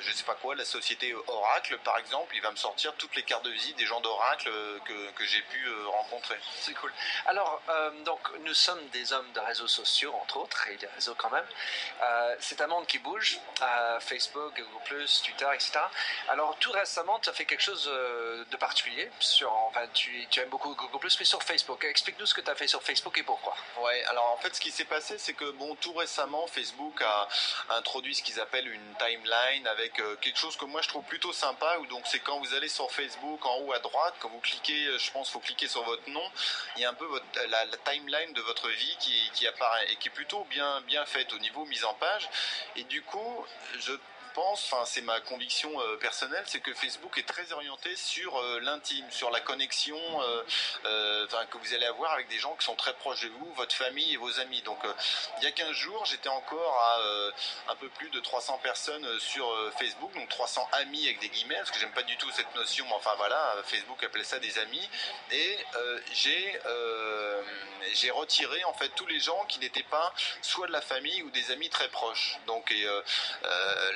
je 0.00 0.12
sais 0.12 0.24
pas 0.24 0.34
quoi, 0.34 0.56
la 0.56 0.64
société 0.64 1.14
Oracle, 1.26 1.78
par 1.78 1.98
exemple, 1.98 2.34
il 2.34 2.42
va 2.42 2.50
me 2.50 2.56
sortir 2.56 2.92
toutes 2.94 3.14
les 3.14 3.22
cartes 3.22 3.44
de 3.44 3.50
visite 3.50 3.76
des 3.76 3.86
gens 3.86 4.00
d'Oracle 4.00 4.50
que, 4.84 5.10
que 5.12 5.24
j'ai 5.24 5.42
pu 5.42 5.70
rencontrer. 5.86 6.38
C'est 6.60 6.74
cool. 6.74 6.92
Alors, 7.26 7.62
donc, 8.04 8.20
nous 8.40 8.54
sommes 8.54 8.84
des 8.88 9.12
hommes 9.12 9.30
de 9.32 9.40
réseaux 9.40 9.68
sociaux, 9.68 10.12
entre 10.22 10.38
autres, 10.38 10.66
et 10.68 10.87
réseaux 10.94 11.14
quand 11.16 11.30
même. 11.30 11.44
Euh, 12.02 12.36
c'est 12.40 12.60
un 12.60 12.66
monde 12.66 12.86
qui 12.86 12.98
bouge, 12.98 13.38
euh, 13.62 14.00
Facebook, 14.00 14.54
Google+, 14.56 15.06
Twitter, 15.24 15.46
etc. 15.54 15.80
Alors 16.28 16.56
tout 16.58 16.72
récemment, 16.72 17.18
tu 17.18 17.28
as 17.28 17.32
fait 17.32 17.44
quelque 17.44 17.62
chose 17.62 17.88
euh, 17.92 18.44
de 18.50 18.56
particulier. 18.56 19.10
Sur, 19.20 19.52
enfin, 19.52 19.86
tu, 19.94 20.26
aimes 20.36 20.48
beaucoup 20.48 20.74
Google+, 20.74 21.08
mais 21.18 21.24
sur 21.24 21.42
Facebook. 21.42 21.84
Explique-nous 21.84 22.26
ce 22.26 22.34
que 22.34 22.40
tu 22.40 22.50
as 22.50 22.54
fait 22.54 22.68
sur 22.68 22.82
Facebook 22.82 23.16
et 23.18 23.22
pourquoi. 23.22 23.56
Ouais, 23.78 24.04
alors 24.04 24.32
en 24.32 24.36
fait, 24.38 24.54
ce 24.54 24.60
qui 24.60 24.70
s'est 24.70 24.84
passé, 24.84 25.18
c'est 25.18 25.34
que 25.34 25.50
bon, 25.52 25.74
tout 25.76 25.92
récemment, 25.92 26.46
Facebook 26.46 27.02
a 27.02 27.28
introduit 27.76 28.14
ce 28.14 28.22
qu'ils 28.22 28.40
appellent 28.40 28.68
une 28.68 28.94
timeline 28.98 29.66
avec 29.66 29.94
quelque 30.20 30.38
chose 30.38 30.56
que 30.56 30.64
moi 30.64 30.82
je 30.82 30.88
trouve 30.88 31.04
plutôt 31.04 31.32
sympa. 31.32 31.78
Où 31.78 31.86
donc 31.86 32.06
c'est 32.06 32.20
quand 32.20 32.38
vous 32.38 32.54
allez 32.54 32.68
sur 32.68 32.90
Facebook, 32.92 33.44
en 33.46 33.58
haut 33.60 33.72
à 33.72 33.78
droite, 33.78 34.14
quand 34.20 34.28
vous 34.28 34.40
cliquez, 34.40 34.98
je 34.98 35.10
pense, 35.10 35.30
faut 35.30 35.40
cliquer 35.40 35.68
sur 35.68 35.82
votre 35.84 36.08
nom, 36.08 36.30
il 36.76 36.82
y 36.82 36.84
a 36.84 36.90
un 36.90 36.94
peu 36.94 37.06
la, 37.48 37.66
timeline 37.84 38.32
de 38.32 38.40
votre 38.42 38.68
vie 38.68 38.96
qui 39.34 39.46
apparaît 39.46 39.90
et 39.92 39.96
qui 39.96 40.08
est 40.08 40.12
plutôt 40.12 40.44
bien 40.50 40.77
bien 40.80 41.04
faite 41.06 41.32
au 41.32 41.38
niveau 41.38 41.64
mise 41.66 41.84
en 41.84 41.94
page. 41.94 42.28
Et 42.76 42.84
du 42.84 43.02
coup, 43.02 43.46
je 43.80 43.92
enfin 44.46 44.84
c'est 44.84 45.02
ma 45.02 45.20
conviction 45.20 45.70
euh, 45.80 45.96
personnelle, 45.96 46.44
c'est 46.46 46.60
que 46.60 46.72
Facebook 46.74 47.16
est 47.18 47.26
très 47.26 47.52
orienté 47.52 47.94
sur 47.96 48.36
euh, 48.36 48.60
l'intime, 48.60 49.04
sur 49.10 49.30
la 49.30 49.40
connexion 49.40 49.98
euh, 50.22 51.26
que 51.50 51.58
vous 51.58 51.74
allez 51.74 51.86
avoir 51.86 52.12
avec 52.12 52.28
des 52.28 52.38
gens 52.38 52.54
qui 52.56 52.64
sont 52.64 52.74
très 52.74 52.92
proches 52.94 53.22
de 53.22 53.28
vous, 53.28 53.52
votre 53.54 53.74
famille 53.74 54.12
et 54.12 54.16
vos 54.16 54.40
amis. 54.40 54.60
Donc 54.62 54.78
il 55.38 55.44
y 55.44 55.46
a 55.46 55.50
15 55.50 55.70
jours, 55.72 56.04
j'étais 56.04 56.28
encore 56.28 56.74
à 56.78 57.72
un 57.72 57.76
peu 57.76 57.88
plus 57.88 58.10
de 58.10 58.20
300 58.20 58.58
personnes 58.62 59.06
sur 59.18 59.46
Facebook, 59.78 60.12
donc 60.14 60.28
300 60.28 60.68
amis 60.72 61.04
avec 61.04 61.20
des 61.20 61.28
guillemets, 61.28 61.56
parce 61.56 61.70
que 61.70 61.78
j'aime 61.78 61.92
pas 61.92 62.02
du 62.02 62.16
tout 62.18 62.30
cette 62.32 62.54
notion, 62.54 62.84
mais 62.86 62.94
enfin 62.94 63.14
voilà, 63.16 63.56
Facebook 63.64 64.02
appelait 64.04 64.24
ça 64.24 64.38
des 64.38 64.58
amis. 64.58 64.88
Et 65.30 65.58
j'ai 67.92 68.10
retiré 68.10 68.64
en 68.64 68.74
fait 68.74 68.90
tous 68.90 69.06
les 69.06 69.20
gens 69.20 69.44
qui 69.48 69.58
n'étaient 69.60 69.82
pas 69.84 70.12
soit 70.42 70.66
de 70.66 70.72
la 70.72 70.82
famille 70.82 71.22
ou 71.22 71.30
des 71.30 71.50
amis 71.50 71.70
très 71.70 71.88
proches. 71.88 72.36
Donc 72.46 72.70
et, 72.72 72.86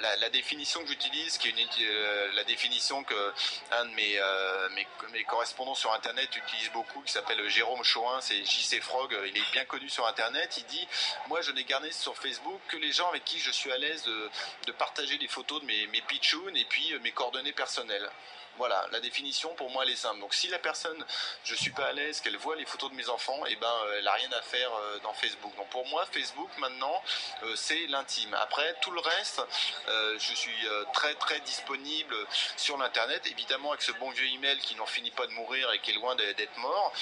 la, 0.01 0.17
la 0.17 0.31
définition 0.33 0.83
que 0.83 0.89
j'utilise, 0.89 1.39
qui 1.39 1.49
est 1.49 1.55
euh, 1.81 2.33
la 2.35 2.45
définition 2.45 3.05
que 3.05 3.33
un 3.71 3.85
de 3.85 3.95
mes, 3.95 4.19
euh, 4.19 4.69
mes, 4.71 4.87
mes, 5.13 5.25
correspondants 5.25 5.75
sur 5.75 5.93
Internet 5.93 6.35
utilise 6.37 6.71
beaucoup, 6.73 7.01
qui 7.03 7.13
s'appelle 7.13 7.49
Jérôme 7.49 7.85
Chouin, 7.85 8.21
c'est 8.21 8.45
JC 8.45 8.81
Frog, 8.81 9.17
il 9.27 9.37
est 9.37 9.53
bien 9.53 9.65
connu 9.65 9.89
sur 9.89 10.07
Internet. 10.07 10.57
Il 10.59 10.65
dit 10.65 10.89
Moi, 11.29 11.41
je 11.43 11.53
n'ai 11.53 11.65
gardé 11.65 11.93
sur 11.93 12.17
Facebook 12.17 12.61
que 12.69 12.77
les 12.77 12.93
gens 12.93 13.09
avec 13.09 13.25
qui 13.25 13.39
je 13.39 13.51
suis 13.51 13.71
à 13.71 13.79
l'aise 13.79 14.03
de, 14.03 14.31
de 14.67 14.73
partager 14.73 15.19
des 15.19 15.29
photos 15.29 15.61
de 15.61 15.67
mes, 15.67 15.87
mes 15.89 16.01
pitchouns 16.03 16.55
et 16.55 16.65
puis 16.65 16.93
euh, 16.93 16.99
mes 17.01 17.13
coordonnées 17.13 17.53
personnelles. 17.53 18.11
Voilà, 18.59 18.87
la 18.93 19.01
définition 19.01 19.55
pour 19.55 19.71
moi 19.71 19.85
elle 19.85 19.93
est 19.93 19.97
simple. 19.97 20.21
Donc 20.21 20.35
si 20.35 20.49
la 20.49 20.59
personne, 20.59 21.05
je 21.45 21.55
suis 21.55 21.71
pas 21.71 21.87
à 21.87 21.93
l'aise, 21.93 22.21
qu'elle 22.21 22.37
voit 22.37 22.55
les 22.55 22.67
photos 22.67 22.91
de 22.91 22.97
mes 22.97 23.09
enfants, 23.09 23.47
et 23.47 23.53
eh 23.53 23.57
ben 23.57 23.75
euh, 23.87 23.99
elle 23.99 24.09
a 24.09 24.13
rien 24.13 24.31
à 24.33 24.43
faire 24.43 24.71
euh, 24.75 24.99
dans 24.99 25.15
Facebook. 25.15 25.55
Donc 25.57 25.69
pour 25.71 25.87
moi 25.89 26.05
Facebook 26.13 26.51
maintenant 26.59 27.03
euh, 27.45 27.57
c'est 27.57 27.87
l'intime. 27.87 28.35
Après 28.35 28.75
tout 28.83 28.91
le 28.91 29.01
reste, 29.01 29.41
je 29.87 30.35
suis 30.35 30.67
très 30.93 31.15
très 31.15 31.41
disponible 31.41 32.15
sur 32.57 32.77
l'internet, 32.77 33.27
évidemment 33.27 33.71
avec 33.71 33.83
ce 33.83 33.93
bon 33.93 34.11
vieux 34.11 34.27
email 34.27 34.59
qui 34.59 34.75
n'en 34.77 34.87
finit 34.87 35.11
pas 35.11 35.27
de 35.27 35.33
mourir 35.33 35.73
et 35.73 35.79
qui 35.81 35.91
est 35.91 35.95
loin 35.95 36.15
d'être 36.15 36.57
mort. 36.59 36.93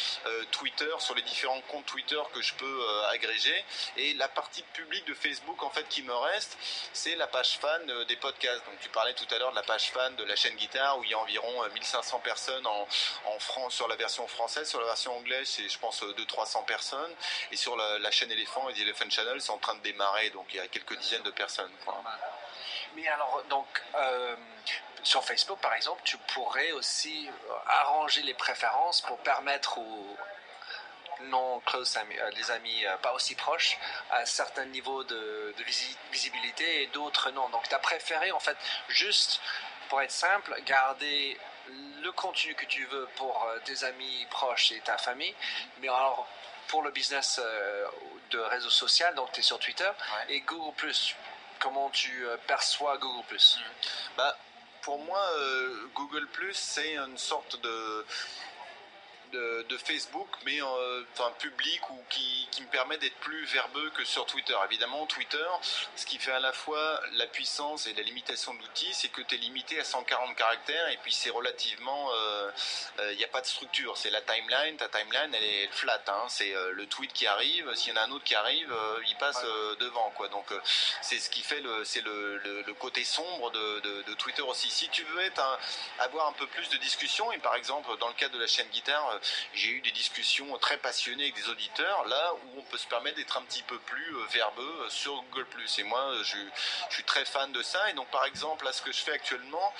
Twitter 0.51 0.93
sur 0.99 1.15
les 1.15 1.23
différents 1.23 1.61
comptes 1.63 1.87
Twitter 1.87 2.21
que 2.33 2.43
je 2.43 2.55
peux 2.55 3.05
agréger 3.09 3.65
et 3.97 4.15
la 4.15 4.29
partie 4.29 4.63
publique 4.75 5.07
de 5.07 5.15
Facebook 5.15 5.63
en 5.63 5.71
fait 5.71 5.87
qui 5.89 6.03
me 6.03 6.15
reste, 6.15 6.57
c'est 6.93 7.17
la 7.17 7.27
page 7.27 7.59
fan 7.59 8.05
des 8.07 8.17
podcasts. 8.17 8.65
Donc 8.67 8.79
tu 8.81 8.89
parlais 8.91 9.15
tout 9.15 9.27
à 9.35 9.39
l'heure 9.39 9.51
de 9.51 9.57
la 9.57 9.63
page 9.63 9.91
fan 9.91 10.15
de 10.17 10.25
la 10.25 10.37
chaîne 10.37 10.57
guitare 10.57 10.99
où 10.99 11.05
il 11.05 11.11
y 11.11 11.15
a 11.15 11.19
environ 11.19 11.40
1500 11.73 12.17
euh, 12.17 12.21
personnes 12.21 12.67
en, 12.67 12.87
France 13.39 13.75
sur 13.75 13.89
la 13.89 13.97
version 13.97 14.27
française. 14.29 14.69
Sur 14.69 14.81
la 14.81 14.87
version 14.87 15.17
anglaise, 15.17 15.49
c'est 15.49 15.69
je 15.69 15.79
pense 15.79 16.03
200-300 16.03 16.65
personnes. 16.67 17.15
Et 17.51 17.57
sur 17.57 17.77
la, 17.77 18.11
chaîne 18.11 18.31
Elephant 18.31 18.69
et 18.69 18.75
The 18.75 18.81
Elephant 18.81 19.09
Channel, 19.09 19.41
c'est 19.41 19.51
en 19.51 19.59
train 19.59 19.75
de 19.77 19.83
démarrer, 19.83 20.31
donc 20.31 20.47
il 20.51 20.57
y 20.57 20.61
a 20.61 20.69
quelques 20.69 20.97
dizaines 20.99 21.23
de 21.23 21.31
personnes. 21.31 21.73
Mais 22.95 23.09
alors, 23.09 23.43
donc, 23.49 23.67
euh, 23.95 24.37
sur 25.03 25.25
Facebook, 25.25 25.59
par 25.61 25.75
exemple, 25.75 26.03
tu 26.05 26.19
pourrais 26.35 26.73
aussi 26.73 27.29
euh, 27.29 27.53
arranger 27.67 28.23
les 28.23 28.35
préférences 28.35 29.01
pour 29.03 29.19
permettre 29.19 29.79
aux 29.79 30.17
non 31.23 31.61
close 31.61 31.99
amis, 31.99 32.17
les 32.35 32.51
amis 32.51 32.85
pas 33.03 33.13
aussi 33.13 33.35
proches, 33.35 33.77
à 34.11 34.21
un 34.21 34.25
certain 34.25 34.65
niveau 34.65 35.05
de, 35.05 35.55
de 35.57 35.65
visibilité 36.13 36.83
et 36.83 36.87
d'autres 36.89 37.31
non. 37.31 37.49
Donc, 37.51 37.69
tu 37.69 37.75
as 37.75 37.79
préféré, 37.79 38.33
en 38.33 38.41
fait, 38.41 38.57
juste 38.89 39.41
pour 39.91 40.01
être 40.01 40.13
simple, 40.13 40.55
garder 40.65 41.37
le 42.03 42.13
contenu 42.13 42.55
que 42.55 42.65
tu 42.65 42.85
veux 42.87 43.09
pour 43.17 43.45
euh, 43.45 43.59
tes 43.65 43.85
amis 43.85 44.27
proches 44.31 44.73
et 44.73 44.81
ta 44.81 44.97
famille, 44.97 45.35
mais 45.81 45.89
alors 45.89 46.27
pour 46.69 46.83
le 46.83 46.93
business 46.93 47.41
euh, 47.43 47.87
de 48.31 48.39
réseau 48.39 48.71
social, 48.71 49.15
donc 49.17 49.33
tu 49.33 49.41
es 49.41 49.43
sur 49.43 49.59
Twitter, 49.59 49.91
et 50.29 50.41
Google⁇ 50.43 50.91
comment 51.59 51.91
tu 51.91 52.25
euh, 52.25 52.37
perçois 52.47 52.97
Google⁇ 52.99 53.37
bah, 54.17 54.39
Pour 54.83 54.99
moi, 55.01 55.21
Google⁇ 55.95 56.29
c'est 56.55 56.97
une 56.97 57.19
sorte 57.19 57.61
de 57.61 58.07
de, 59.33 59.77
Facebook, 59.79 60.29
mais 60.45 60.61
euh, 60.63 61.03
enfin 61.13 61.33
public 61.39 61.81
ou 61.91 61.99
qui, 62.11 62.49
qui 62.51 62.63
me 62.63 62.69
permet 62.69 62.99
d'être 62.99 63.17
plus 63.17 63.45
verbeux 63.47 63.91
que 63.91 64.05
sur 64.05 64.27
Twitter. 64.27 64.55
Évidemment, 64.67 65.07
Twitter, 65.07 65.47
ce 65.97 66.05
qui 66.07 66.19
fait 66.19 66.33
à 66.33 66.41
la 66.41 66.53
fois 66.53 67.01
la 67.15 67.27
puissance 67.27 67.87
et 67.87 67.95
la 67.95 68.03
limitation 68.03 68.55
de 68.55 68.59
l'outil, 68.61 68.93
c'est 68.93 69.09
que 69.09 69.23
tu 69.23 69.35
es 69.35 69.39
limité 69.39 69.81
à 69.81 69.85
140 69.85 70.37
caractères 70.37 70.89
et 70.89 70.99
puis 71.03 71.13
c'est 71.13 71.31
relativement, 71.31 72.11
il 72.13 73.03
euh, 73.03 73.15
n'y 73.17 73.23
euh, 73.23 73.27
a 73.27 73.29
pas 73.29 73.41
de 73.41 73.47
structure. 73.47 73.97
C'est 73.97 74.11
la 74.11 74.21
timeline, 74.21 74.77
ta 74.77 74.89
timeline 74.89 75.35
elle 75.35 75.45
est 75.45 75.69
flat. 75.73 76.01
Hein. 76.09 76.25
c'est 76.29 76.55
euh, 76.55 76.73
le 76.73 76.87
tweet 76.87 77.13
qui 77.13 77.27
arrive. 77.27 77.73
S'il 77.75 77.95
y 77.95 77.99
en 77.99 78.01
a 78.01 78.05
un 78.05 78.11
autre 78.11 78.25
qui 78.25 78.35
arrive, 78.35 78.75
il 79.07 79.17
passe 79.17 79.43
devant 79.81 80.11
quoi. 80.17 80.29
Donc 80.29 80.47
c'est 81.03 81.19
ce 81.19 81.31
qui 81.31 81.43
fait 81.43 81.61
le, 81.61 81.85
c'est 81.85 82.01
le, 82.03 82.39
le, 82.39 82.75
côté 82.75 83.05
sombre 83.05 83.51
de, 83.51 83.81
de, 83.81 84.03
de, 84.03 84.15
Twitter 84.15 84.43
aussi. 84.43 84.71
Si 84.71 84.89
tu 84.89 85.05
veux 85.05 85.21
être 85.21 85.59
avoir 85.99 86.29
un 86.29 86.33
peu 86.33 86.47
plus 86.47 86.69
de 86.71 86.77
discussion 86.79 87.31
et 87.33 87.39
par 87.39 87.55
exemple 87.55 87.97
dans 87.99 88.09
le 88.09 88.15
cadre 88.15 88.35
de 88.35 88.41
la 88.41 88.47
chaîne 88.47 88.69
guitare 88.69 89.20
j'ai 89.55 89.71
eu 89.71 89.81
des 89.81 89.93
discussions 89.93 90.57
très 90.59 90.79
passionnées 90.79 91.25
avec 91.25 91.35
des 91.35 91.49
auditeurs, 91.49 92.07
là 92.07 92.35
où 92.35 92.59
on 92.59 92.63
peut 92.63 92.79
se 92.79 92.87
permettre 92.87 93.17
d'être 93.17 93.37
un 93.37 93.43
petit 93.43 93.63
peu 93.63 93.79
plus 93.79 94.17
euh, 94.17 94.25
verbeux 94.33 94.81
euh, 94.81 94.89
sur 94.89 95.23
Google+. 95.31 95.47
Et 95.79 95.83
moi, 95.85 96.15
je, 96.23 96.37
suis 96.91 97.05
très 97.05 97.25
fan 97.25 97.53
de 97.53 97.63
ça. 97.63 97.91
Et 97.91 97.93
donc, 97.95 98.09
par 98.11 98.25
exemple, 98.25 98.65
là, 98.65 98.73
ce 98.73 98.83
que 98.83 98.93
je 98.93 98.99
fais 98.99 99.13
actuellement, 99.13 99.73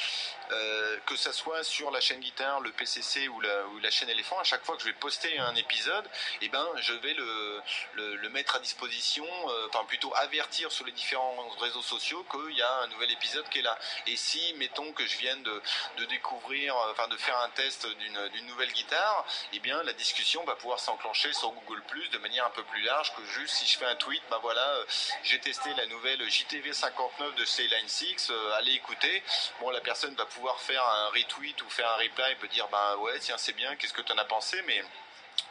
euh, 0.53 0.99
que 1.07 1.17
ça 1.17 1.33
soit 1.33 1.65
sur 1.65 1.91
la 1.91 2.01
chaîne 2.01 2.21
guitare, 2.21 2.61
le 2.61 2.71
PCC 2.73 3.29
ou 3.29 3.41
la, 3.41 3.91
chaîne 3.91 4.09
éléphant, 4.09 4.39
à 4.39 4.45
chaque 4.45 4.65
fois 4.65 4.77
que 4.77 4.83
je 4.83 4.89
vais 4.89 4.95
poster 4.95 5.39
un 5.39 5.55
épisode, 5.57 6.09
eh 6.41 6.49
ben, 6.49 6.67
je 6.77 6.93
vais 6.95 7.15
le, 7.15 8.29
mettre 8.31 8.55
à 8.55 8.61
disposition, 8.61 9.27
enfin 9.67 9.85
plutôt 9.87 10.15
avertir 10.15 10.71
sur 10.71 10.87
les 10.87 10.93
différents 10.93 11.49
réseaux 11.61 11.83
sociaux 11.83 12.25
qu'il 12.31 12.57
y 12.57 12.63
a 12.63 12.73
un 12.83 12.87
nouvel 12.87 13.11
épisode 13.11 13.49
qui 13.49 13.59
est 13.59 13.63
là. 13.63 13.77
Et 14.07 14.15
si, 14.15 14.55
mettons 14.55 14.93
que 14.93 15.05
je 15.05 15.19
vienne 15.19 15.43
de 15.43 16.05
découvrir, 16.05 16.77
enfin 16.93 17.09
de 17.09 17.17
faire 17.17 17.37
un 17.39 17.49
test 17.51 17.89
d'une 17.89 18.47
nouvelle 18.47 18.73
guitare, 18.73 19.27
eh 19.53 19.59
bien 19.61 19.83
la 19.83 19.93
discussion 19.93 20.45
va 20.45 20.57
pouvoir 20.57 20.79
s'enclencher 20.79 21.33
sur 21.33 21.51
Google 21.53 21.83
Plus 21.89 22.09
de 22.11 22.19
manière 22.19 22.47
un 22.47 22.51
peu 22.51 22.63
plus 22.65 22.83
large 22.83 23.15
que 23.15 23.25
juste 23.25 23.55
si 23.55 23.67
je 23.67 23.79
fais 23.79 23.87
un 23.87 23.97
tweet, 23.97 24.23
ben 24.31 24.39
voilà, 24.43 24.67
euh, 24.67 24.85
j'ai 25.23 25.39
testé 25.41 25.71
la 25.75 25.87
nouvelle 25.87 26.29
JTV 26.29 26.73
59 26.73 27.35
de 27.35 27.45
C-Line 27.45 27.89
6, 27.89 28.31
euh, 28.31 28.53
allez 28.59 28.73
écouter. 28.73 29.23
Bon, 29.61 29.71
la 29.71 29.81
personne 29.81 30.15
va 30.15 30.27
pouvoir 30.27 30.61
faire 30.61 30.85
un 30.85 31.09
retweet 31.09 31.61
ou 31.63 31.71
faire 31.71 31.91
un 31.91 31.97
reply, 31.97 32.35
peut 32.37 32.49
dire 32.49 32.69
ben 32.69 32.97
ouais, 32.99 33.19
tiens, 33.19 33.39
c'est 33.39 33.55
bien, 33.55 33.75
qu'est-ce 33.77 33.95
que 33.95 34.03
tu 34.03 34.13
en 34.13 34.19
as 34.19 34.25
pensé, 34.25 34.63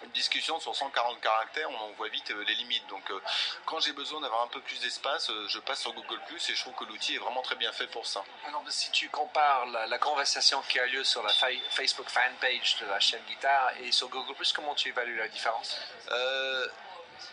une 0.04 0.12
discussion 0.12 0.60
sur 0.60 0.76
140 0.76 1.20
caractères, 1.22 1.70
on 1.70 1.78
en 1.78 1.92
voit 1.92 2.10
vite 2.10 2.32
euh, 2.32 2.44
les 2.48 2.56
limites. 2.56 2.88
Donc 2.88 3.10
euh, 3.12 3.20
quand 3.66 3.80
j'ai 3.80 3.94
besoin 3.94 4.22
d'avoir 4.22 4.44
un 4.44 4.48
peu 4.48 4.62
plus 4.62 4.80
d'espace, 4.82 5.30
euh, 5.30 5.48
je 5.48 5.60
passe 5.60 5.82
sur 5.82 5.94
Google⁇ 5.94 6.20
et 6.52 6.56
je 6.56 6.62
trouve 6.62 6.76
que 6.76 6.86
l'outil 6.86 7.16
est 7.16 7.20
vraiment 7.20 7.42
très 7.42 7.56
bien 7.56 7.72
fait 7.72 7.88
pour 7.88 8.06
ça. 8.06 8.24
Alors 8.48 8.64
si 8.70 8.92
tu 8.92 9.10
compares 9.10 9.66
la, 9.66 9.98
conversation 10.00 10.62
qui 10.70 10.80
a 10.80 10.86
lieu 10.86 11.04
sur 11.04 11.24
la 11.24 11.34
Facebook 11.72 12.10
fanpage 12.10 12.78
de 12.82 12.86
la 12.86 13.00
chaîne 13.00 13.24
guitare 13.28 13.72
et 13.82 13.92
sur 13.92 14.10
Google⁇ 14.10 14.34
comment 14.54 14.76
tu 14.76 14.90
évalues 14.90 15.18
la 15.18 15.28
différence? 15.28 15.78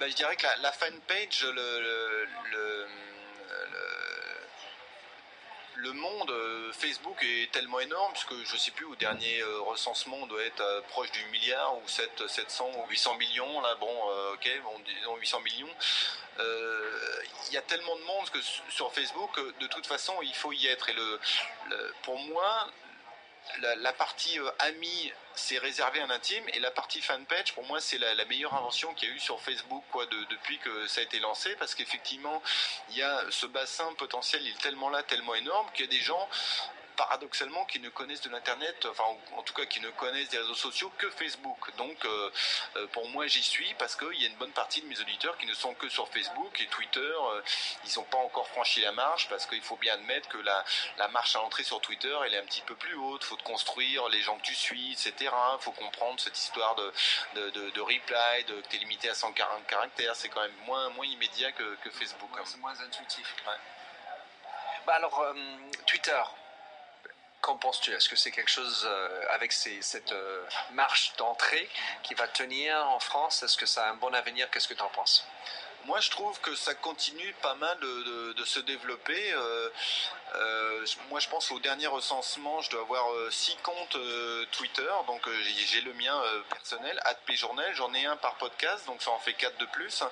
Ben, 0.01 0.11
Je 0.11 0.15
dirais 0.15 0.37
que 0.37 0.47
la, 0.61 0.73
fanpage, 0.73 1.45
le 1.45 2.29
le 2.51 2.89
monde 5.93 6.31
euh, 6.31 6.73
Facebook 6.73 7.17
est 7.23 7.51
tellement 7.53 7.81
énorme, 7.81 8.13
puisque 8.13 8.35
je 8.49 8.55
ne 8.55 8.59
sais 8.59 8.71
plus, 8.71 8.85
au 8.85 8.97
dernier 8.97 9.41
euh, 9.41 9.61
recensement, 9.61 10.17
on 10.23 10.27
doit 10.27 10.43
être 10.43 10.61
euh, 10.61 10.81
proche 10.89 11.11
du 11.13 11.25
milliard, 11.27 11.77
ou 11.77 11.89
7, 11.89 12.27
700 12.27 12.71
ou 12.77 12.91
800 12.91 13.17
millions, 13.17 13.61
là, 13.61 13.75
bon, 13.77 13.95
ok, 14.35 14.51
bon, 14.63 14.79
disons 14.85 15.17
800 15.17 15.41
millions. 15.41 15.75
Il 16.39 17.55
y 17.55 17.57
a 17.57 17.63
tellement 17.63 17.97
de 17.97 18.03
monde 18.03 18.29
que 18.31 18.41
sur 18.69 18.93
Facebook, 18.93 19.41
de 19.61 19.67
toute 19.69 19.87
façon, 19.87 20.15
il 20.23 20.35
faut 20.35 20.53
y 20.53 20.67
être. 20.67 20.89
Et 20.91 20.93
le, 20.93 21.21
pour 22.03 22.19
moi, 22.19 22.69
la, 23.79 23.93
partie 23.93 24.39
amis 24.59 25.13
c'est 25.35 25.59
réservé 25.59 26.01
à 26.01 26.07
l'intime 26.07 26.45
et 26.55 26.61
la 26.61 26.71
partie 26.71 27.01
fanpage 27.01 27.53
pour 27.55 27.65
moi 27.65 27.81
c'est 27.81 27.99
la, 27.99 28.25
meilleure 28.27 28.55
invention 28.55 28.93
qu'il 28.95 29.09
y 29.09 29.13
a 29.13 29.15
eu 29.15 29.21
sur 29.21 29.41
Facebook 29.41 29.85
quoi 29.91 30.07
depuis 30.07 30.59
que 30.59 30.87
ça 30.87 31.01
a 31.01 31.05
été 31.05 31.19
lancé 31.19 31.55
parce 31.57 31.75
qu'effectivement 31.75 32.43
il 32.91 32.97
y 32.97 33.03
a 33.03 33.25
ce 33.31 33.47
bassin 33.47 33.93
potentiel 33.95 34.43
il 34.43 34.53
est 34.53 34.61
tellement 34.61 34.91
là 34.91 35.03
tellement 35.03 35.35
énorme 35.35 35.69
qu'il 35.75 35.85
y 35.85 35.89
a 35.89 35.91
des 35.91 36.01
gens 36.01 36.29
paradoxalement 36.97 37.65
qui 37.67 37.79
ne 37.81 37.89
connaissent 37.89 38.23
de 38.23 38.31
l'internet, 38.31 38.87
enfin 38.91 39.05
en 39.37 39.43
tout 39.43 39.55
cas 39.55 39.67
qui 39.67 39.81
ne 39.81 39.91
connaissent 39.91 40.31
des 40.31 40.39
réseaux 40.39 40.55
sociaux 40.55 40.91
que 40.99 41.09
Facebook. 41.11 41.71
Donc 41.77 42.05
euh, 42.05 42.31
euh, 42.77 42.87
pour 42.89 43.09
moi 43.11 43.27
j'y 43.27 43.43
suis 43.43 43.73
parce 43.75 43.95
qu'il 43.97 44.21
y 44.21 44.25
a 44.25 44.29
une 44.29 44.37
bonne 44.37 44.53
partie 44.53 44.81
de 44.83 44.87
mes 44.87 44.99
auditeurs 45.01 45.37
qui 45.39 45.47
ne 45.47 45.55
sont 45.55 45.75
que 45.75 45.89
sur 45.89 46.09
Facebook 46.09 46.61
et 46.61 46.67
Twitter. 46.67 47.01
Euh, 47.01 47.43
ils 47.85 47.99
n'ont 47.99 48.05
pas 48.05 48.19
encore 48.19 48.49
franchi 48.49 48.81
la 48.81 48.93
marche 48.93 49.29
parce 49.29 49.47
qu'il 49.47 49.63
faut 49.63 49.77
bien 49.77 49.95
admettre 49.95 50.29
que 50.29 50.39
la, 50.39 50.65
la 50.99 51.09
marche 51.09 51.37
à 51.37 51.39
l'entrée 51.39 51.63
sur 51.63 51.81
Twitter 51.81 52.17
elle 52.25 52.35
est 52.35 52.39
un 52.39 52.45
petit 52.45 52.63
peu 52.63 52.75
plus 52.75 52.95
haute. 52.95 53.23
Il 53.23 53.27
faut 53.27 53.37
te 53.37 53.45
construire 53.45 54.09
les 54.09 54.21
gens 54.23 54.37
que 54.39 54.45
tu 54.45 54.55
suis, 54.55 54.93
etc. 54.93 55.15
Il 55.21 55.61
faut 55.61 55.73
comprendre 55.73 56.19
cette 56.21 56.39
histoire 56.39 56.75
de, 56.75 56.93
de, 57.35 57.71
de, 57.71 57.81
reply, 57.81 58.45
de, 58.49 58.61
que 58.61 58.69
tu 58.69 58.77
es 58.77 58.79
limité 58.79 59.09
à 59.09 59.15
140 59.15 59.67
caractères. 59.67 60.17
C'est 60.17 60.29
quand 60.29 60.41
même 60.41 60.57
moins, 60.65 60.89
moins 60.91 61.07
immédiat 61.07 61.53
que, 61.53 61.77
que 61.83 61.91
Facebook. 61.91 62.31
Hein. 62.39 62.43
c'est 62.45 62.59
moins 62.59 62.79
intuitif. 62.81 63.35
Bah 64.87 64.95
alors, 64.95 65.35
Twitter, 65.87 66.23
Qu'en 67.47 67.57
penses-tu? 67.57 67.93
Est-ce 67.93 68.09
que 68.09 68.17
c'est 68.17 68.33
quelque 68.33 68.51
chose 68.51 68.85
euh, 68.91 69.25
avec 69.31 69.53
cette 69.53 70.11
euh, 70.11 70.45
marche 70.73 71.13
d'entrée 71.17 71.69
qui 72.03 72.15
va 72.15 72.27
tenir 72.27 72.77
en 72.89 72.99
France 72.99 73.45
Est-ce 73.45 73.57
que 73.57 73.67
ça 73.67 73.87
a 73.87 73.91
un 73.93 73.95
bon 73.95 74.13
avenir? 74.17 74.51
Qu'est-ce 74.51 74.67
que 74.67 74.75
tu 74.75 74.83
en 74.83 74.89
penses? 74.89 75.25
Moi, 75.87 76.01
je 76.01 76.11
trouve 76.11 76.39
que 76.41 76.55
ça 76.55 76.75
continue 76.75 77.33
pas 77.43 77.55
mal 77.55 77.79
de, 77.81 78.45
se 78.45 78.61
développer. 78.61 79.33
Euh, 79.33 79.69
moi, 81.11 81.19
je 81.21 81.29
pense 81.29 81.51
au 81.51 81.59
dernier 81.59 81.87
recensement, 81.87 82.61
je 82.61 82.71
dois 82.71 82.83
avoir 82.83 83.07
six 83.31 83.57
comptes 83.63 83.97
Twitter. 84.53 84.89
Donc, 85.07 85.29
j'ai 85.69 85.81
le 85.81 85.93
mien 85.95 86.21
personnel, 86.49 87.01
@pjournal. 87.27 87.75
J'en 87.75 87.93
ai 87.95 88.07
un 88.07 88.17
par 88.17 88.37
podcast, 88.37 88.87
donc 88.87 89.03
ça 89.03 89.11
en 89.11 89.19
fait 89.19 89.35
quatre 89.35 89.59
de 89.59 89.67
plus. 89.67 90.03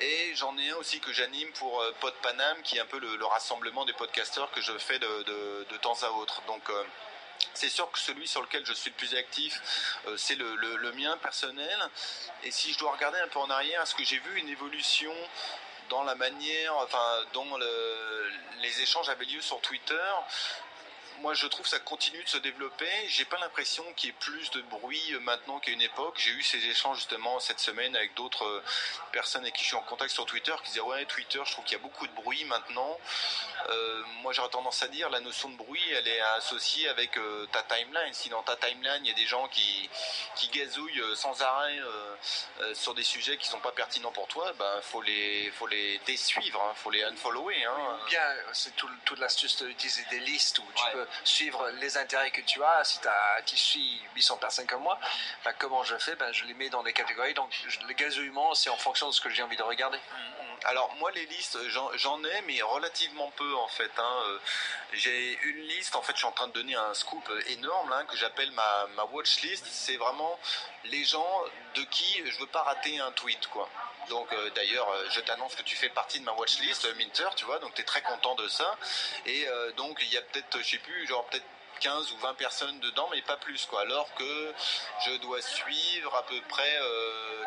Et 0.00 0.34
j'en 0.34 0.56
ai 0.58 0.70
un 0.70 0.76
aussi 0.76 1.00
que 1.00 1.12
j'anime 1.12 1.52
pour 1.52 1.84
PodPanam, 2.00 2.62
qui 2.62 2.78
est 2.78 2.80
un 2.80 2.86
peu 2.86 2.98
le, 2.98 3.24
rassemblement 3.26 3.84
des 3.84 3.92
podcasteurs 3.92 4.50
que 4.50 4.60
je 4.60 4.76
fais 4.78 4.98
de, 4.98 5.66
de 5.68 5.76
temps 5.78 6.02
à 6.02 6.10
autre. 6.10 6.42
Donc, 6.46 6.68
c'est 7.54 7.68
sûr 7.68 7.90
que 7.90 7.98
celui 7.98 8.26
sur 8.26 8.42
lequel 8.42 8.64
je 8.64 8.72
suis 8.72 8.90
le 8.90 8.96
plus 8.96 9.14
actif, 9.14 9.60
euh, 10.06 10.16
c'est 10.16 10.36
le, 10.36 10.92
mien 10.92 11.16
personnel. 11.18 11.78
Et 12.42 12.50
si 12.50 12.72
je 12.72 12.78
dois 12.78 12.92
regarder 12.92 13.18
un 13.18 13.28
peu 13.28 13.38
en 13.38 13.50
arrière, 13.50 13.82
est-ce 13.82 13.94
que 13.94 14.04
j'ai 14.04 14.18
vu 14.18 14.38
une 14.38 14.48
évolution 14.48 15.12
dans 15.90 16.02
la 16.02 16.14
manière, 16.14 16.74
dont 17.32 17.46
les 18.60 18.80
échanges 18.80 19.08
avaient 19.08 19.24
lieu 19.24 19.40
sur 19.40 19.60
Twitter? 19.60 20.10
Moi 21.20 21.34
je 21.34 21.46
trouve 21.46 21.64
que 21.64 21.70
ça 21.70 21.78
continue 21.80 22.22
de 22.22 22.28
se 22.28 22.38
développer. 22.38 22.88
J'ai 23.08 23.24
pas 23.24 23.38
l'impression 23.38 23.84
qu'il 23.94 24.10
y 24.10 24.10
ait 24.10 24.16
plus 24.20 24.50
de 24.52 24.60
bruit 24.62 25.14
maintenant 25.22 25.58
qu'à 25.58 25.72
une 25.72 25.82
époque. 25.82 26.14
J'ai 26.18 26.30
eu 26.30 26.42
ces 26.42 26.64
échanges 26.66 26.98
justement 26.98 27.40
cette 27.40 27.60
semaine 27.60 27.94
avec 27.96 28.14
d'autres 28.14 28.44
euh, 28.44 28.62
personnes 29.12 29.42
avec 29.42 29.54
qui 29.54 29.62
je 29.62 29.68
suis 29.68 29.76
en 29.76 29.82
contact 29.82 30.10
sur 30.10 30.26
Twitter 30.26 30.54
qui 30.62 30.70
disaient 30.70 30.80
ouais 30.80 31.04
Twitter, 31.06 31.40
je 31.44 31.52
trouve 31.52 31.64
qu'il 31.64 31.76
y 31.76 31.80
a 31.80 31.82
beaucoup 31.82 32.06
de 32.06 32.12
bruit 32.12 32.44
maintenant. 32.44 32.98
Euh, 33.70 34.02
moi 34.22 34.32
j'aurais 34.32 34.48
tendance 34.48 34.82
à 34.82 34.88
dire 34.88 35.10
la 35.10 35.20
notion 35.20 35.48
de 35.48 35.56
bruit, 35.56 35.82
elle 35.92 36.08
est 36.08 36.20
associée 36.36 36.88
avec 36.88 37.16
euh, 37.16 37.46
ta 37.52 37.62
timeline. 37.62 38.12
Si 38.12 38.28
dans 38.28 38.42
ta 38.42 38.56
timeline 38.56 39.04
il 39.04 39.08
y 39.08 39.12
a 39.12 39.16
des 39.16 39.26
gens 39.26 39.48
qui 39.48 39.88
qui 40.36 40.48
gazouillent 40.48 41.02
sans 41.14 41.40
arrêt 41.42 41.78
sur 42.74 42.94
des 42.94 43.02
sujets 43.02 43.36
qui 43.36 43.48
sont 43.48 43.60
pas 43.60 43.72
pertinents 43.72 44.12
pour 44.12 44.28
toi, 44.28 44.52
ben 44.58 44.80
faut 44.82 45.02
les 45.02 45.50
faut 45.52 45.66
les 45.66 45.98
désuivre, 46.06 46.62
hein, 46.62 46.74
faut 46.76 46.90
les 46.90 47.02
unfollower. 47.04 47.64
Hein. 47.64 47.98
Bien, 48.08 48.22
c'est 48.52 48.74
tout, 48.76 48.88
toute 49.04 49.18
l'astuce 49.18 49.62
d'utiliser 49.62 50.04
des 50.10 50.20
listes 50.20 50.58
où 50.58 50.64
tu 50.74 50.84
peux 50.92 51.07
suivre 51.24 51.68
les 51.80 51.96
intérêts 51.96 52.30
que 52.30 52.40
tu 52.42 52.62
as. 52.62 52.84
Si 52.84 52.98
tu 53.46 53.56
suis 53.56 54.00
800 54.14 54.36
personnes 54.38 54.66
comme 54.66 54.82
moi, 54.82 54.98
bah, 55.44 55.52
comment 55.58 55.82
je 55.84 55.96
fais? 55.96 56.14
Ben, 56.16 56.32
Je 56.32 56.44
les 56.44 56.54
mets 56.54 56.70
dans 56.70 56.82
des 56.82 56.92
catégories. 56.92 57.34
Donc 57.34 57.50
le 57.86 57.94
gazouillement, 57.94 58.54
c'est 58.54 58.70
en 58.70 58.76
fonction 58.76 59.08
de 59.08 59.12
ce 59.12 59.20
que 59.20 59.30
j'ai 59.30 59.42
envie 59.42 59.56
de 59.56 59.62
regarder. 59.62 59.98
Mm, 59.98 60.44
mm. 60.44 60.47
Alors 60.64 60.94
moi 60.98 61.10
les 61.12 61.26
listes 61.26 61.58
j'en 61.68 62.24
ai 62.24 62.40
mais 62.46 62.60
relativement 62.62 63.30
peu 63.36 63.54
en 63.56 63.68
fait. 63.68 63.90
Hein. 63.98 64.22
Euh, 64.26 64.38
j'ai 64.92 65.38
une 65.42 65.62
liste 65.68 65.96
en 65.96 66.02
fait 66.02 66.12
je 66.12 66.18
suis 66.18 66.26
en 66.26 66.32
train 66.32 66.48
de 66.48 66.52
donner 66.52 66.74
un 66.74 66.94
scoop 66.94 67.30
énorme 67.48 67.94
que 68.08 68.16
j'appelle 68.16 68.50
ma, 68.52 68.86
ma 68.96 69.04
watch 69.04 69.40
list. 69.42 69.66
C'est 69.70 69.96
vraiment 69.96 70.38
les 70.84 71.04
gens 71.04 71.44
de 71.74 71.82
qui 71.84 72.22
je 72.26 72.38
veux 72.38 72.46
pas 72.46 72.62
rater 72.62 72.98
un 72.98 73.12
tweet 73.12 73.46
quoi. 73.48 73.68
Donc 74.08 74.32
euh, 74.32 74.50
d'ailleurs, 74.54 74.88
euh, 74.90 75.04
je 75.10 75.20
t'annonce 75.20 75.54
que 75.54 75.62
tu 75.62 75.76
fais 75.76 75.88
partie 75.88 76.20
de 76.20 76.24
ma 76.24 76.32
watchlist 76.32 76.86
Minter, 76.96 77.28
tu 77.36 77.44
vois, 77.44 77.58
donc 77.58 77.74
tu 77.74 77.82
es 77.82 77.84
très 77.84 78.02
content 78.02 78.34
de 78.34 78.48
ça. 78.48 78.76
Et 79.26 79.46
euh, 79.46 79.72
donc 79.72 79.98
il 80.02 80.12
y 80.12 80.16
a 80.16 80.22
peut-être, 80.22 80.58
je 80.58 80.70
sais 80.70 80.78
plus, 80.78 81.06
genre 81.06 81.24
peut-être 81.26 81.44
15 81.80 82.12
ou 82.12 82.16
20 82.18 82.34
personnes 82.34 82.80
dedans, 82.80 83.08
mais 83.12 83.22
pas 83.22 83.36
plus, 83.36 83.66
quoi. 83.66 83.82
Alors 83.82 84.12
que 84.14 84.54
je 85.06 85.16
dois 85.18 85.40
suivre 85.40 86.14
à 86.16 86.24
peu 86.24 86.40
près 86.48 86.78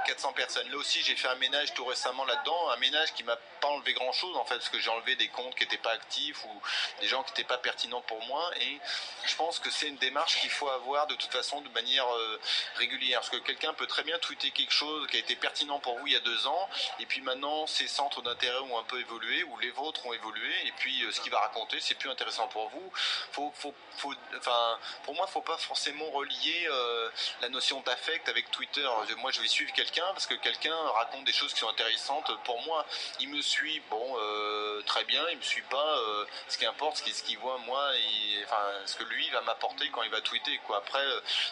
400 0.06 0.34
personnes. 0.34 0.70
Là 0.70 0.78
aussi, 0.78 1.02
j'ai 1.02 1.16
fait 1.16 1.28
un 1.28 1.36
ménage 1.36 1.74
tout 1.74 1.86
récemment 1.86 2.26
là-dedans, 2.26 2.70
un 2.70 2.78
ménage 2.78 3.14
qui 3.14 3.24
m'a 3.24 3.38
pas 3.60 3.68
enlevé 3.68 3.94
grand 3.94 4.12
chose 4.12 4.36
en 4.38 4.46
fait, 4.46 4.56
parce 4.56 4.70
que 4.70 4.80
j'ai 4.80 4.90
enlevé 4.90 5.16
des 5.16 5.28
comptes 5.30 5.56
qui 5.56 5.64
n'étaient 5.64 5.78
pas 5.78 5.92
actifs 5.92 6.44
ou 6.46 6.62
des 7.00 7.08
gens 7.08 7.24
qui 7.24 7.32
n'étaient 7.32 7.44
pas 7.44 7.58
pertinents 7.58 8.02
pour 8.02 8.22
moi. 8.26 8.52
Et 8.60 8.80
je 9.26 9.36
pense 9.36 9.60
que 9.60 9.70
c'est 9.70 9.88
une 9.88 9.98
démarche 9.98 10.40
qu'il 10.40 10.50
faut 10.50 10.70
avoir 10.70 11.08
de 11.08 11.16
toute 11.16 11.32
façon 11.32 11.62
de 11.62 11.70
manière 11.70 12.08
euh, 12.14 12.40
régulière. 12.76 13.20
Parce 13.20 13.30
que 13.30 13.38
quelqu'un 13.38 13.74
peut 13.74 13.88
très 13.88 14.04
bien 14.04 14.18
tweeter 14.20 14.52
quelque 14.52 14.74
chose 14.74 15.08
qui 15.08 15.18
a 15.18 15.20
été 15.20 15.36
pertinent 15.36 15.80
pour 15.80 15.98
vous 16.00 16.08
il 16.08 16.14
y 16.14 16.16
a 16.18 16.22
deux 16.22 16.48
ans, 16.48 16.70
et 17.00 17.06
puis 17.06 17.22
maintenant 17.22 17.68
ses 17.68 17.88
centres 17.88 18.22
d'intérêt 18.22 18.60
ont 18.60 18.80
un 18.80 18.84
peu 18.84 19.00
évolué, 19.00 19.44
ou 19.44 19.58
les 19.60 19.72
vôtres 19.72 20.06
ont 20.06 20.14
évolué, 20.14 20.52
et 20.66 20.72
puis 20.78 21.04
euh, 21.04 21.12
ce 21.12 21.22
qu'il 21.22 21.32
va 21.32 21.40
raconter, 21.40 21.80
c'est 21.80 21.96
plus 21.96 22.10
intéressant 22.10 22.48
pour 22.48 22.70
vous. 22.70 22.92
Faut, 23.32 23.52
faut, 23.56 23.74
faut, 23.98 24.14
enfin, 24.38 24.80
pour 25.04 25.16
moi, 25.16 25.28
faut 25.28 25.42
pas 25.42 25.58
forcément 25.58 26.10
relier 26.12 26.68
euh, 26.70 27.10
la 27.42 27.50
notion 27.50 27.82
d'affect 27.82 28.28
avec 28.30 28.50
Twitter. 28.52 28.88
Moi, 29.18 29.32
je 29.32 29.42
vais 29.42 29.48
suivre 29.48 29.72
quelqu'un 29.74 29.91
parce 30.00 30.26
que 30.26 30.36
quelqu'un 30.36 30.76
raconte 30.96 31.26
des 31.26 31.34
choses 31.34 31.54
qui 31.54 31.60
sont 31.60 31.70
intéressantes. 31.70 32.32
Pour 32.44 32.62
moi, 32.64 32.86
il 33.20 33.30
me 33.30 33.42
suit, 33.42 33.82
bon, 33.90 34.18
euh, 34.18 34.82
très 34.84 35.04
bien, 35.06 35.24
il 35.32 35.38
me 35.38 35.42
suit 35.42 35.64
pas. 35.64 35.98
Euh, 35.98 36.26
ce 36.48 36.58
qui 36.58 36.66
importe, 36.66 36.98
ce 36.98 37.24
qu'il 37.24 37.38
voit, 37.40 37.58
moi, 37.60 37.96
et, 37.98 38.44
enfin, 38.46 38.62
ce 38.86 38.96
que 38.96 39.04
lui 39.04 39.30
va 39.30 39.42
m'apporter 39.42 39.90
quand 39.90 40.04
il 40.04 40.12
va 40.12 40.22
tweeter. 40.22 40.60
Quoi. 40.66 40.78
Après, 40.78 41.04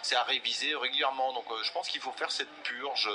c'est 0.01 0.15
à 0.15 0.23
réviser 0.23 0.75
régulièrement. 0.75 1.33
Donc, 1.33 1.45
je 1.63 1.71
pense 1.71 1.87
qu'il 1.89 2.01
faut 2.01 2.11
faire 2.13 2.31
cette 2.31 2.53
purge 2.63 3.09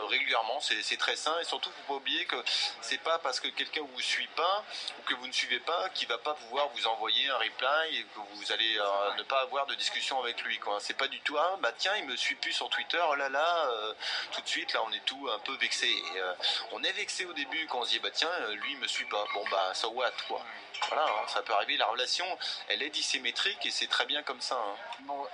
régulièrement. 0.00 0.60
C'est 0.60 0.96
très 0.98 1.16
sain 1.16 1.36
et 1.40 1.44
surtout, 1.44 1.70
faut 1.70 1.94
pas 1.94 1.98
oublier 1.98 2.24
que 2.26 2.36
c'est 2.80 2.98
pas 2.98 3.18
parce 3.18 3.40
que 3.40 3.48
quelqu'un 3.48 3.82
vous 3.82 4.00
suit 4.00 4.28
pas 4.36 4.64
ou 4.98 5.02
que 5.02 5.14
vous 5.14 5.26
ne 5.26 5.32
suivez 5.32 5.60
pas 5.60 5.88
qu'il 5.90 6.08
va 6.08 6.18
pas 6.18 6.34
pouvoir 6.34 6.68
vous 6.68 6.86
envoyer 6.86 7.28
un 7.28 7.38
reply 7.38 7.98
et 7.98 8.02
que 8.02 8.20
vous 8.34 8.52
allez 8.52 8.78
ne 9.16 9.22
pas 9.22 9.40
avoir 9.40 9.66
de 9.66 9.74
discussion 9.74 10.20
avec 10.22 10.42
lui. 10.42 10.58
C'est 10.80 10.96
pas 10.96 11.08
du 11.08 11.20
tout, 11.20 11.36
ah, 11.38 11.56
bah 11.60 11.72
tiens, 11.76 11.96
il 11.96 12.06
me 12.06 12.16
suit 12.16 12.34
plus 12.36 12.52
sur 12.52 12.68
Twitter, 12.68 13.00
oh 13.08 13.14
là 13.14 13.28
là, 13.28 13.66
euh, 13.70 13.94
tout 14.32 14.40
de 14.40 14.48
suite, 14.50 14.72
là, 14.72 14.82
on 14.86 14.92
est 14.92 15.04
tout 15.04 15.28
un 15.32 15.38
peu 15.40 15.56
vexé. 15.56 15.88
Euh, 16.16 16.34
on 16.72 16.82
est 16.82 16.92
vexé 16.92 17.24
au 17.24 17.32
début 17.32 17.66
quand 17.66 17.80
on 17.80 17.84
se 17.84 17.90
dit, 17.90 17.98
bah 18.00 18.10
tiens, 18.12 18.30
euh, 18.42 18.54
lui, 18.54 18.72
il 18.72 18.78
me 18.78 18.86
suit 18.86 19.04
pas. 19.04 19.24
Bon, 19.32 19.44
bah, 19.50 19.72
so 19.74 19.90
what, 19.90 20.10
quoi. 20.26 20.44
Voilà, 20.88 21.04
hein, 21.04 21.26
ça 21.28 21.42
peut 21.42 21.52
arriver. 21.52 21.76
La 21.76 21.86
relation, 21.86 22.26
elle 22.68 22.82
est 22.82 22.90
dissymétrique 22.90 23.64
et 23.64 23.70
c'est 23.70 23.86
très 23.86 24.06
bien 24.06 24.22
comme 24.22 24.40
ça. 24.40 24.56
Hein. 24.56 24.76
Bon, 25.00 25.26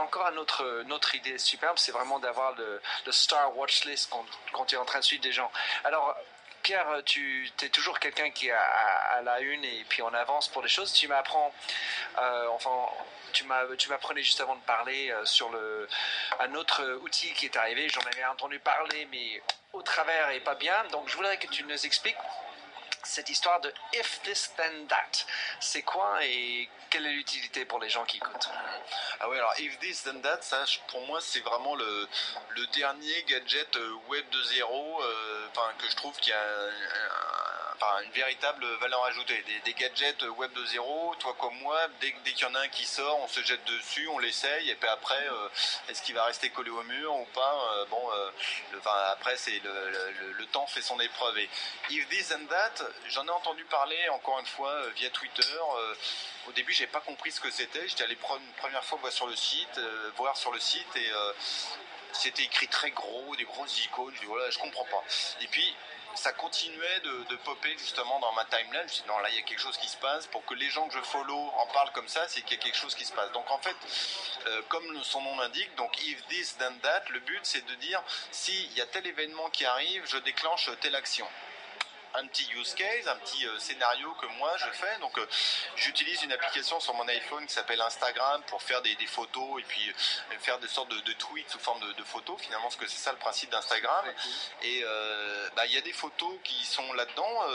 encore 0.00 0.28
une 0.28 0.38
autre, 0.38 0.84
autre 0.90 1.14
idée 1.14 1.38
superbe, 1.38 1.78
c'est 1.78 1.92
vraiment 1.92 2.18
d'avoir 2.18 2.54
le, 2.56 2.80
Star 3.10 3.56
Watch 3.56 3.84
List 3.84 4.08
quand, 4.10 4.26
quand 4.52 4.66
tu 4.66 4.74
es 4.74 4.78
en 4.78 4.84
train 4.84 4.98
de 4.98 5.04
suivre 5.04 5.22
des 5.22 5.32
gens. 5.32 5.50
Alors, 5.84 6.14
Pierre, 6.62 6.86
tu 7.04 7.50
es 7.62 7.68
toujours 7.68 7.98
quelqu'un 7.98 8.30
qui 8.30 8.48
est 8.48 8.52
à, 8.52 9.22
la 9.22 9.40
une 9.40 9.64
et 9.64 9.84
puis 9.88 10.02
on 10.02 10.12
avance 10.12 10.48
pour 10.48 10.62
des 10.62 10.68
choses. 10.68 10.92
Tu 10.92 11.08
m'apprends, 11.08 11.52
euh, 12.18 12.48
enfin, 12.50 12.86
tu 13.32 13.44
m'apprenais 13.44 14.22
juste 14.22 14.40
avant 14.40 14.56
de 14.56 14.62
parler 14.62 15.10
euh, 15.10 15.24
sur 15.24 15.50
le, 15.50 15.88
un 16.40 16.54
autre 16.54 16.84
outil 17.02 17.32
qui 17.32 17.46
est 17.46 17.56
arrivé. 17.56 17.88
J'en 17.88 18.02
avais 18.02 18.24
entendu 18.26 18.58
parler, 18.58 19.06
mais 19.10 19.42
au 19.72 19.82
travers 19.82 20.30
et 20.30 20.40
pas 20.40 20.54
bien. 20.54 20.84
Donc, 20.92 21.08
je 21.08 21.16
voudrais 21.16 21.38
que 21.38 21.46
tu 21.48 21.64
nous 21.64 21.86
expliques 21.86 22.16
cette 23.08 23.30
histoire 23.30 23.60
de 23.60 23.72
if 23.94 24.20
this 24.22 24.52
then 24.56 24.86
that. 24.88 25.24
C'est 25.60 25.82
quoi 25.82 26.18
et 26.24 26.68
quelle 26.90 27.06
est 27.06 27.12
l'utilité 27.12 27.64
pour 27.64 27.78
les 27.80 27.88
gens 27.88 28.04
qui 28.04 28.18
écoutent? 28.18 28.50
Ah 29.20 29.28
oui, 29.28 29.36
alors 29.36 29.52
if 29.58 29.78
this 29.78 30.02
then 30.02 30.20
that, 30.22 30.42
ça 30.42 30.64
pour 30.88 31.06
moi 31.06 31.18
c'est 31.20 31.40
vraiment 31.40 31.74
le, 31.74 32.08
dernier 32.74 33.22
gadget 33.24 33.76
euh, 33.76 33.94
web 34.08 34.24
2.0 34.30 35.02
euh, 35.02 35.37
enfin 35.50 35.72
que 35.78 35.88
je 35.88 35.96
trouve 35.96 36.16
qu'il 36.18 36.32
y 36.32 36.36
a 36.36 37.47
une 38.04 38.10
véritable 38.12 38.66
valeur 38.80 39.04
ajoutée. 39.04 39.44
Des, 39.64 39.74
gadgets 39.74 40.22
web 40.36 40.52
de 40.52 40.64
zéro, 40.66 41.14
toi 41.18 41.34
comme 41.38 41.54
moi, 41.58 41.78
dès, 42.00 42.12
qu'il 42.12 42.38
y 42.38 42.44
en 42.44 42.54
a 42.54 42.60
un 42.60 42.68
qui 42.68 42.84
sort, 42.84 43.20
on 43.20 43.28
se 43.28 43.40
jette 43.42 43.64
dessus, 43.64 44.08
on 44.08 44.18
l'essaye, 44.18 44.70
et 44.70 44.74
puis 44.74 44.88
après, 44.88 45.28
euh, 45.28 45.48
est-ce 45.88 46.02
qu'il 46.02 46.14
va 46.14 46.24
rester 46.24 46.50
collé 46.50 46.70
au 46.70 46.82
mur 46.82 47.14
ou 47.14 47.24
pas 47.26 47.54
euh, 47.72 47.84
Bon, 47.86 48.10
euh, 48.12 48.30
après, 49.12 49.36
c'est 49.36 49.60
le, 49.62 50.32
le, 50.32 50.46
temps 50.46 50.66
fait 50.66 50.82
son 50.82 50.98
épreuve. 50.98 51.38
Et 51.38 51.48
if 51.90 52.08
this 52.08 52.32
and 52.32 52.46
that, 52.48 52.84
j'en 53.08 53.26
ai 53.26 53.30
entendu 53.30 53.64
parler 53.66 54.08
encore 54.08 54.40
une 54.40 54.46
fois 54.46 54.88
via 54.96 55.10
Twitter. 55.10 55.58
au 56.48 56.52
début, 56.52 56.72
j'ai 56.72 56.86
pas 56.86 57.00
compris 57.00 57.30
ce 57.30 57.40
que 57.40 57.50
c'était. 57.50 57.86
J'étais 57.86 58.04
allé 58.04 58.14
une 58.14 58.52
première 58.54 58.82
fois 58.84 58.98
voir 58.98 59.12
sur 59.12 59.26
le 59.26 59.36
site, 59.36 59.78
voir 60.16 60.36
sur 60.36 60.52
le 60.52 60.58
site, 60.58 60.96
et 60.96 61.12
c'était 62.12 62.44
écrit 62.44 62.68
très 62.68 62.90
gros, 62.90 63.36
des 63.36 63.44
grosses 63.44 63.84
icônes. 63.84 64.14
Je 64.14 64.20
dis 64.20 64.26
voilà, 64.26 64.48
je 64.50 64.58
comprends 64.58 64.86
pas. 64.86 65.04
Et 65.42 65.46
puis 65.48 65.76
ça 66.18 66.32
continuait 66.32 67.00
de, 67.00 67.36
popper 67.44 67.76
justement 67.78 68.18
dans 68.20 68.32
ma 68.32 68.44
timeline. 68.46 68.72
Je 68.72 68.82
me 68.82 68.88
suis 68.88 69.02
dit, 69.02 69.08
non, 69.08 69.18
là, 69.18 69.28
il 69.30 69.36
y 69.36 69.38
a 69.38 69.42
quelque 69.42 69.60
chose 69.60 69.76
qui 69.78 69.88
se 69.88 69.96
passe. 69.96 70.26
Pour 70.26 70.44
que 70.44 70.54
les 70.54 70.68
gens 70.70 70.88
que 70.88 70.94
je 70.94 71.00
follow 71.00 71.52
en 71.56 71.66
parlent 71.68 71.92
comme 71.92 72.08
ça, 72.08 72.26
c'est 72.28 72.42
qu'il 72.42 72.56
y 72.56 72.60
a 72.60 72.62
quelque 72.62 72.76
chose 72.76 72.94
qui 72.94 73.04
se 73.04 73.12
passe. 73.12 73.30
Donc, 73.32 73.50
en 73.50 73.58
fait, 73.58 73.76
euh, 74.46 74.62
comme 74.68 75.02
son 75.04 75.22
nom 75.22 75.36
l'indique, 75.38 75.74
donc, 75.76 75.96
if 76.02 76.26
this, 76.26 76.56
then 76.58 76.78
that, 76.80 77.04
le 77.10 77.20
but, 77.20 77.40
c'est 77.44 77.64
de 77.64 77.74
dire, 77.76 78.02
s'il 78.32 78.72
y 78.72 78.80
a 78.80 78.86
tel 78.86 79.06
événement 79.06 79.48
qui 79.50 79.64
arrive, 79.64 80.04
je 80.06 80.18
déclenche 80.18 80.70
telle 80.80 80.96
action 80.96 81.26
un 82.14 82.26
petit 82.26 82.48
use 82.54 82.74
case, 82.74 83.08
un 83.08 83.16
petit 83.16 83.46
euh, 83.46 83.58
scénario 83.58 84.12
que 84.20 84.26
moi 84.38 84.50
je 84.56 84.70
fais. 84.70 84.98
Donc 85.00 85.16
euh, 85.18 85.26
j'utilise 85.76 86.22
une 86.22 86.32
application 86.32 86.80
sur 86.80 86.94
mon 86.94 87.06
iPhone 87.08 87.46
qui 87.46 87.52
s'appelle 87.52 87.80
Instagram 87.80 88.42
pour 88.46 88.62
faire 88.62 88.82
des, 88.82 88.96
photos 89.06 89.60
et 89.60 89.64
puis 89.64 89.88
euh, 89.88 90.38
faire 90.40 90.58
des 90.58 90.68
sortes 90.68 90.90
de, 90.90 91.12
tweets 91.12 91.50
sous 91.50 91.58
forme 91.58 91.80
de, 91.80 92.04
photos. 92.04 92.40
Finalement, 92.40 92.64
parce 92.64 92.76
que 92.76 92.86
c'est 92.86 92.98
ça 92.98 93.12
le 93.12 93.18
principe 93.18 93.50
d'Instagram. 93.50 94.04
Et 94.62 94.84
bah, 95.56 95.66
il 95.66 95.72
y 95.72 95.78
a 95.78 95.80
des 95.80 95.92
photos 95.92 96.32
qui 96.44 96.64
sont 96.64 96.92
là-dedans 96.92 97.46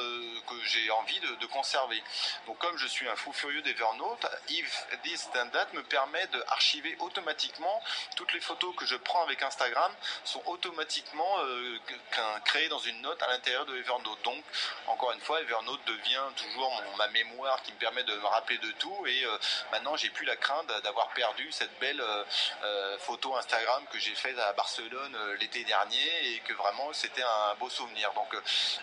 que 0.48 0.56
j'ai 0.66 0.90
envie 0.92 1.20
de, 1.20 1.46
conserver. 1.48 2.02
Donc 2.48 2.58
comme 2.58 2.78
je 2.78 2.88
suis 2.88 3.08
un 3.08 3.16
fou 3.16 3.32
furieux 3.32 3.62
d'Evernote, 3.62 4.26
If 4.50 4.86
This 5.04 5.30
Then 5.34 5.52
That 5.52 5.68
me 5.74 5.84
permet 5.84 6.26
d'archiver 6.28 6.96
automatiquement 7.00 7.82
toutes 8.16 8.34
les 8.34 8.40
photos 8.40 8.76
que 8.76 8.86
je 8.86 8.96
prends 8.96 9.24
avec 9.24 9.42
Instagram 9.44 9.92
sont 10.24 10.42
automatiquement 10.48 11.38
créées 12.46 12.70
dans 12.70 12.80
une 12.80 13.02
note 13.02 13.22
à 13.22 13.28
l'intérieur 13.28 13.66
de 13.66 13.78
Evernote. 13.78 14.22
Donc 14.24 14.43
encore 14.88 15.12
une 15.12 15.22
fois, 15.22 15.42
Evernote 15.42 15.84
devient 15.86 16.22
toujours 16.36 16.84
ma 16.98 17.08
mémoire 17.08 17.62
qui 17.64 17.72
me 17.72 17.78
permet 17.78 18.04
de 18.04 18.16
me 18.16 18.26
rappeler 18.26 18.58
de 18.58 18.72
tout. 18.74 19.06
Et 19.08 19.26
euh, 19.26 19.38
maintenant, 19.72 19.96
j'ai 19.96 20.10
plus 20.10 20.26
la 20.26 20.36
crainte 20.36 20.68
d'avoir 20.84 21.10
perdu 21.10 21.52
cette 21.52 21.78
belle 21.80 22.00
euh, 22.02 22.24
euh, 22.64 22.98
photo 23.00 23.36
Instagram 23.36 23.84
que 23.92 24.00
j'ai 24.00 24.16
faite 24.16 24.38
à 24.38 24.54
Barcelone 24.54 25.18
l'été 25.40 25.64
dernier 25.64 26.34
et 26.34 26.40
que 26.40 26.54
vraiment 26.54 26.92
c'était 26.94 27.24
un 27.24 27.56
beau 27.56 27.70
souvenir. 27.70 28.12
Donc, 28.14 28.36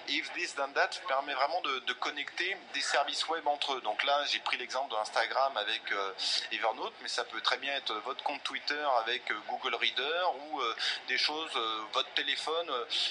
If 0.08 0.32
This 0.32 0.54
Then 0.54 0.72
That 0.72 0.90
permet 1.06 1.34
vraiment 1.34 1.60
de, 1.62 1.92
connecter 2.00 2.56
des 2.72 2.80
services 2.80 3.28
web 3.28 3.46
entre 3.46 3.74
eux. 3.74 3.80
Donc 3.82 4.02
là, 4.04 4.24
j'ai 4.26 4.38
pris 4.38 4.56
l'exemple 4.56 4.94
d'Instagram 4.94 5.54
avec 5.56 5.82
Evernote, 6.50 6.94
mais 7.02 7.08
ça 7.08 7.24
peut 7.24 7.40
très 7.42 7.58
bien 7.58 7.74
être 7.74 7.92
votre 8.06 8.22
compte 8.22 8.42
Twitter 8.42 8.86
avec 9.00 9.22
Google 9.48 9.74
Reader 9.74 10.34
ou 10.34 10.62
des 11.08 11.18
choses, 11.18 11.52
votre 11.92 12.08
téléphone. 12.14 12.70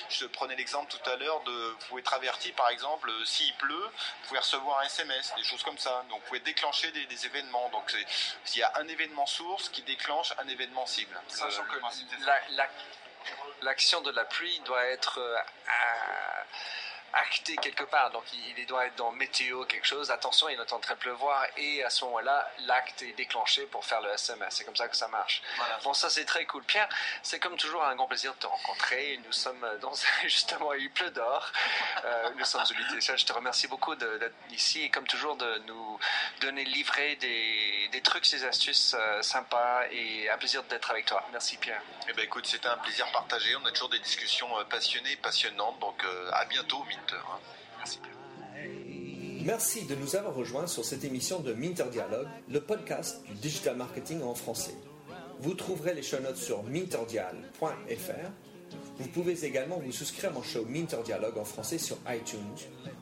Je 0.10 0.26
prenais 0.26 0.56
l'exemple 0.56 0.92
tout 0.92 1.10
à 1.10 1.18
l'heure 1.18 1.42
de 1.42 1.52
vous 1.52 1.86
pouvez 1.90 2.02
par 2.56 2.70
exemple, 2.70 3.10
euh, 3.10 3.26
s'il 3.26 3.54
pleut, 3.56 3.76
vous 3.76 4.28
pouvez 4.28 4.40
recevoir 4.40 4.80
un 4.80 4.84
SMS, 4.84 5.34
des 5.36 5.44
choses 5.44 5.64
comme 5.64 5.78
ça. 5.78 6.04
Donc, 6.10 6.22
vous 6.22 6.28
pouvez 6.28 6.40
déclencher 6.40 6.92
des, 6.92 7.26
événements. 7.26 7.70
Donc, 7.70 7.96
s'il 8.46 8.62
y 8.62 8.64
a 8.64 8.72
un 8.76 8.88
événement 8.88 9.26
source 9.26 9.70
qui 9.70 9.82
déclenche 9.82 10.34
un 10.40 10.48
événement 10.48 10.86
cible. 10.86 11.20
Sachant 11.28 11.64
que 11.64 11.78
l'action 13.62 14.02
de 14.02 14.12
la 14.12 14.26
pluie 14.26 14.60
doit 14.62 14.86
être 14.86 15.20
euh, 15.20 15.38
acté 17.14 17.56
quelque 17.58 17.84
part. 17.84 18.12
Donc 18.12 18.24
il, 18.34 18.66
doit 18.66 18.86
être 18.86 18.96
dans 18.96 19.12
météo 19.12 19.66
quelque 19.66 19.86
chose. 19.86 20.12
Attention, 20.12 20.50
il 20.50 20.60
est 20.60 20.74
en 20.74 20.80
train 20.80 20.94
de 20.94 21.00
pleuvoir 21.00 21.46
et 21.58 21.84
à 21.84 21.90
ce 21.90 22.06
moment-là, 22.06 22.52
l'acte 22.66 23.02
est 23.02 23.14
déclenché 23.14 23.66
pour 23.68 23.84
faire 23.86 24.02
le 24.02 24.10
SMS. 24.10 24.56
C'est 24.56 24.64
comme 24.64 24.76
ça 24.76 24.88
que 24.88 24.96
ça 24.96 25.08
marche. 25.08 25.42
Bon, 25.84 25.94
ça 25.94 26.10
c'est 26.10 26.26
très 26.26 26.46
cool. 26.46 26.64
Pierre, 26.64 26.90
c'est 27.24 27.40
comme 27.40 27.58
toujours 27.58 27.84
un 27.84 27.96
grand 27.96 28.08
plaisir 28.08 28.34
de 28.34 28.40
te 28.40 28.48
rencontrer. 28.48 29.20
Nous 29.26 29.32
sommes 29.32 29.66
dans 29.82 29.94
justement 30.24 30.74
il 30.74 30.92
pleut 30.92 31.12
d'or. 31.12 31.52
Euh, 32.06 32.30
nous 32.38 32.46
sommes 32.46 32.62
au 32.62 32.66
Je 32.66 33.26
te 33.26 33.34
remercie 33.34 33.68
beaucoup 33.68 33.96
d'être 33.96 34.36
ici 34.52 34.84
et 34.84 34.90
comme 34.90 35.08
toujours 35.08 35.36
de 35.36 35.62
nous 35.68 36.00
donner 36.42 36.64
livrer 36.66 37.16
des, 37.16 37.90
des 37.92 38.02
trucs, 38.02 38.30
des 38.30 38.44
astuces 38.44 38.96
euh, 38.98 39.22
sympas 39.22 39.84
et 39.92 40.30
un 40.30 40.38
plaisir 40.38 40.64
d'être 40.64 40.92
avec 40.92 41.06
toi. 41.06 41.26
Merci 41.32 41.58
Pierre. 41.58 41.82
Eh 42.08 42.14
ben 42.14 42.24
écoute, 42.24 42.46
c'était 42.46 42.68
un 42.68 42.78
plaisir 42.78 43.10
partagé. 43.12 43.56
On 43.56 43.66
a 43.66 43.72
toujours 43.72 43.90
des 43.90 44.00
discussions 44.00 44.60
euh, 44.60 44.64
passionnées, 44.66 45.16
passionnantes. 45.18 45.80
Donc 45.80 46.04
à 46.34 46.46
bientôt. 46.46 46.86
Merci. 47.78 48.00
Merci 49.46 49.86
de 49.86 49.96
nous 49.96 50.16
avoir 50.16 50.36
rejoints 50.36 50.68
sur 50.68 50.84
cette 50.84 51.04
émission 51.04 51.40
de 51.40 51.54
Minter 51.54 51.86
Dialogue, 51.92 52.28
le 52.50 52.60
podcast 52.60 53.24
du 53.26 53.34
digital 53.36 53.78
marketing 53.78 54.22
en 54.22 54.36
français. 54.36 54.76
Vous 55.40 55.54
trouverez 55.54 55.94
les 55.94 56.04
show 56.04 56.20
notes 56.20 56.36
sur 56.36 56.64
minterdial.fr. 56.64 58.30
Vous 58.98 59.08
pouvez 59.08 59.46
également 59.46 59.78
vous 59.78 59.94
souscrire 59.94 60.32
à 60.32 60.34
mon 60.34 60.44
show 60.44 60.66
Minter 60.66 60.98
Dialogue 61.06 61.38
en 61.38 61.46
français 61.46 61.78
sur 61.78 61.98
iTunes, 62.10 62.40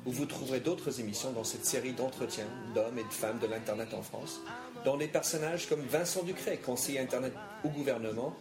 où 0.05 0.11
vous 0.11 0.27
trouverez 0.27 0.59
d'autres 0.59 0.99
émissions 0.99 1.31
dans 1.31 1.43
cette 1.43 1.65
série 1.65 1.93
d'entretiens 1.93 2.47
d'hommes 2.75 2.99
et 2.99 3.03
de 3.03 3.13
femmes 3.13 3.39
de 3.39 3.47
l'Internet 3.47 3.93
en 3.95 4.03
France, 4.03 4.39
dont 4.85 4.97
des 4.97 5.07
personnages 5.07 5.67
comme 5.67 5.81
Vincent 5.81 6.21
Ducret, 6.21 6.57
conseiller 6.57 6.99
Internet 6.99 7.33
au 7.63 7.69
gouvernement 7.69 8.35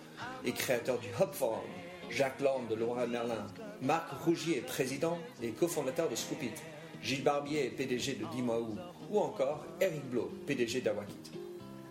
et 0.45 0.53
créateur 0.53 0.99
du 0.99 1.09
Hub 1.09 1.33
Forum, 1.33 1.64
Jacques 2.11 2.40
Lorne 2.40 2.69
de 2.69 2.75
Laura 2.75 3.07
Merlin, 3.07 3.47
Marc 3.83 4.11
Rougier, 4.25 4.61
président 4.61 5.19
et 5.43 5.51
cofondateur 5.51 6.09
de 6.09 6.17
Scoopit, 6.17 6.53
Gilles 7.03 7.23
Barbier, 7.23 7.71
PDG 7.71 8.15
de 8.15 8.25
Dimaou, 8.35 8.77
ou 9.11 9.21
encore 9.21 9.65
Eric 9.81 10.05
Blo, 10.11 10.31
PDG 10.47 10.81
d'Awakit. 10.81 11.33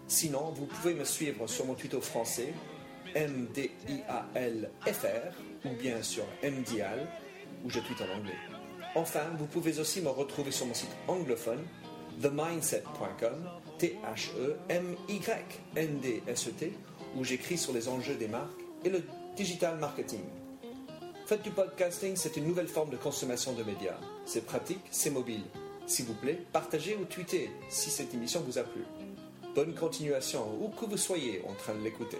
Sinon, 0.07 0.51
vous 0.51 0.65
pouvez 0.65 0.93
me 0.93 1.03
suivre 1.03 1.47
sur 1.47 1.65
mon 1.65 1.73
Twitter 1.73 2.01
français, 2.01 2.53
MDIALFR, 3.15 4.65
ou 5.65 5.69
bien 5.79 6.01
sur 6.03 6.25
MDIAL, 6.43 7.07
où 7.63 7.69
je 7.69 7.79
tweete 7.79 8.01
en 8.01 8.17
anglais. 8.17 8.37
Enfin, 8.95 9.23
vous 9.37 9.47
pouvez 9.47 9.79
aussi 9.79 10.01
me 10.01 10.09
retrouver 10.09 10.51
sur 10.51 10.65
mon 10.65 10.73
site 10.73 10.95
anglophone 11.07 11.63
themindset.com, 12.21 13.49
T-H-E-M-Y-N-D-S-E-T, 13.77 14.63
où 17.15 17.23
j'écris 17.23 17.57
sur 17.57 17.73
les 17.73 17.87
enjeux 17.87 18.15
des 18.15 18.27
marques 18.27 18.61
et 18.83 18.89
le 18.89 19.03
digital 19.35 19.77
marketing. 19.77 20.21
Faites 21.25 21.41
du 21.41 21.49
podcasting, 21.49 22.15
c'est 22.15 22.37
une 22.37 22.45
nouvelle 22.45 22.67
forme 22.67 22.91
de 22.91 22.97
consommation 22.97 23.53
de 23.53 23.63
médias. 23.63 23.97
C'est 24.25 24.45
pratique, 24.45 24.83
c'est 24.91 25.09
mobile. 25.09 25.41
S'il 25.87 26.05
vous 26.05 26.13
plaît, 26.13 26.39
partagez 26.53 26.95
ou 27.01 27.05
tweetez 27.05 27.49
si 27.67 27.89
cette 27.89 28.13
émission 28.13 28.41
vous 28.41 28.59
a 28.59 28.63
plu. 28.63 28.83
Bonne 29.55 29.73
continuation, 29.73 30.45
où 30.61 30.67
que 30.67 30.85
vous 30.85 30.97
soyez 30.97 31.41
en 31.49 31.53
train 31.55 31.73
de 31.73 31.83
l'écouter. 31.83 32.19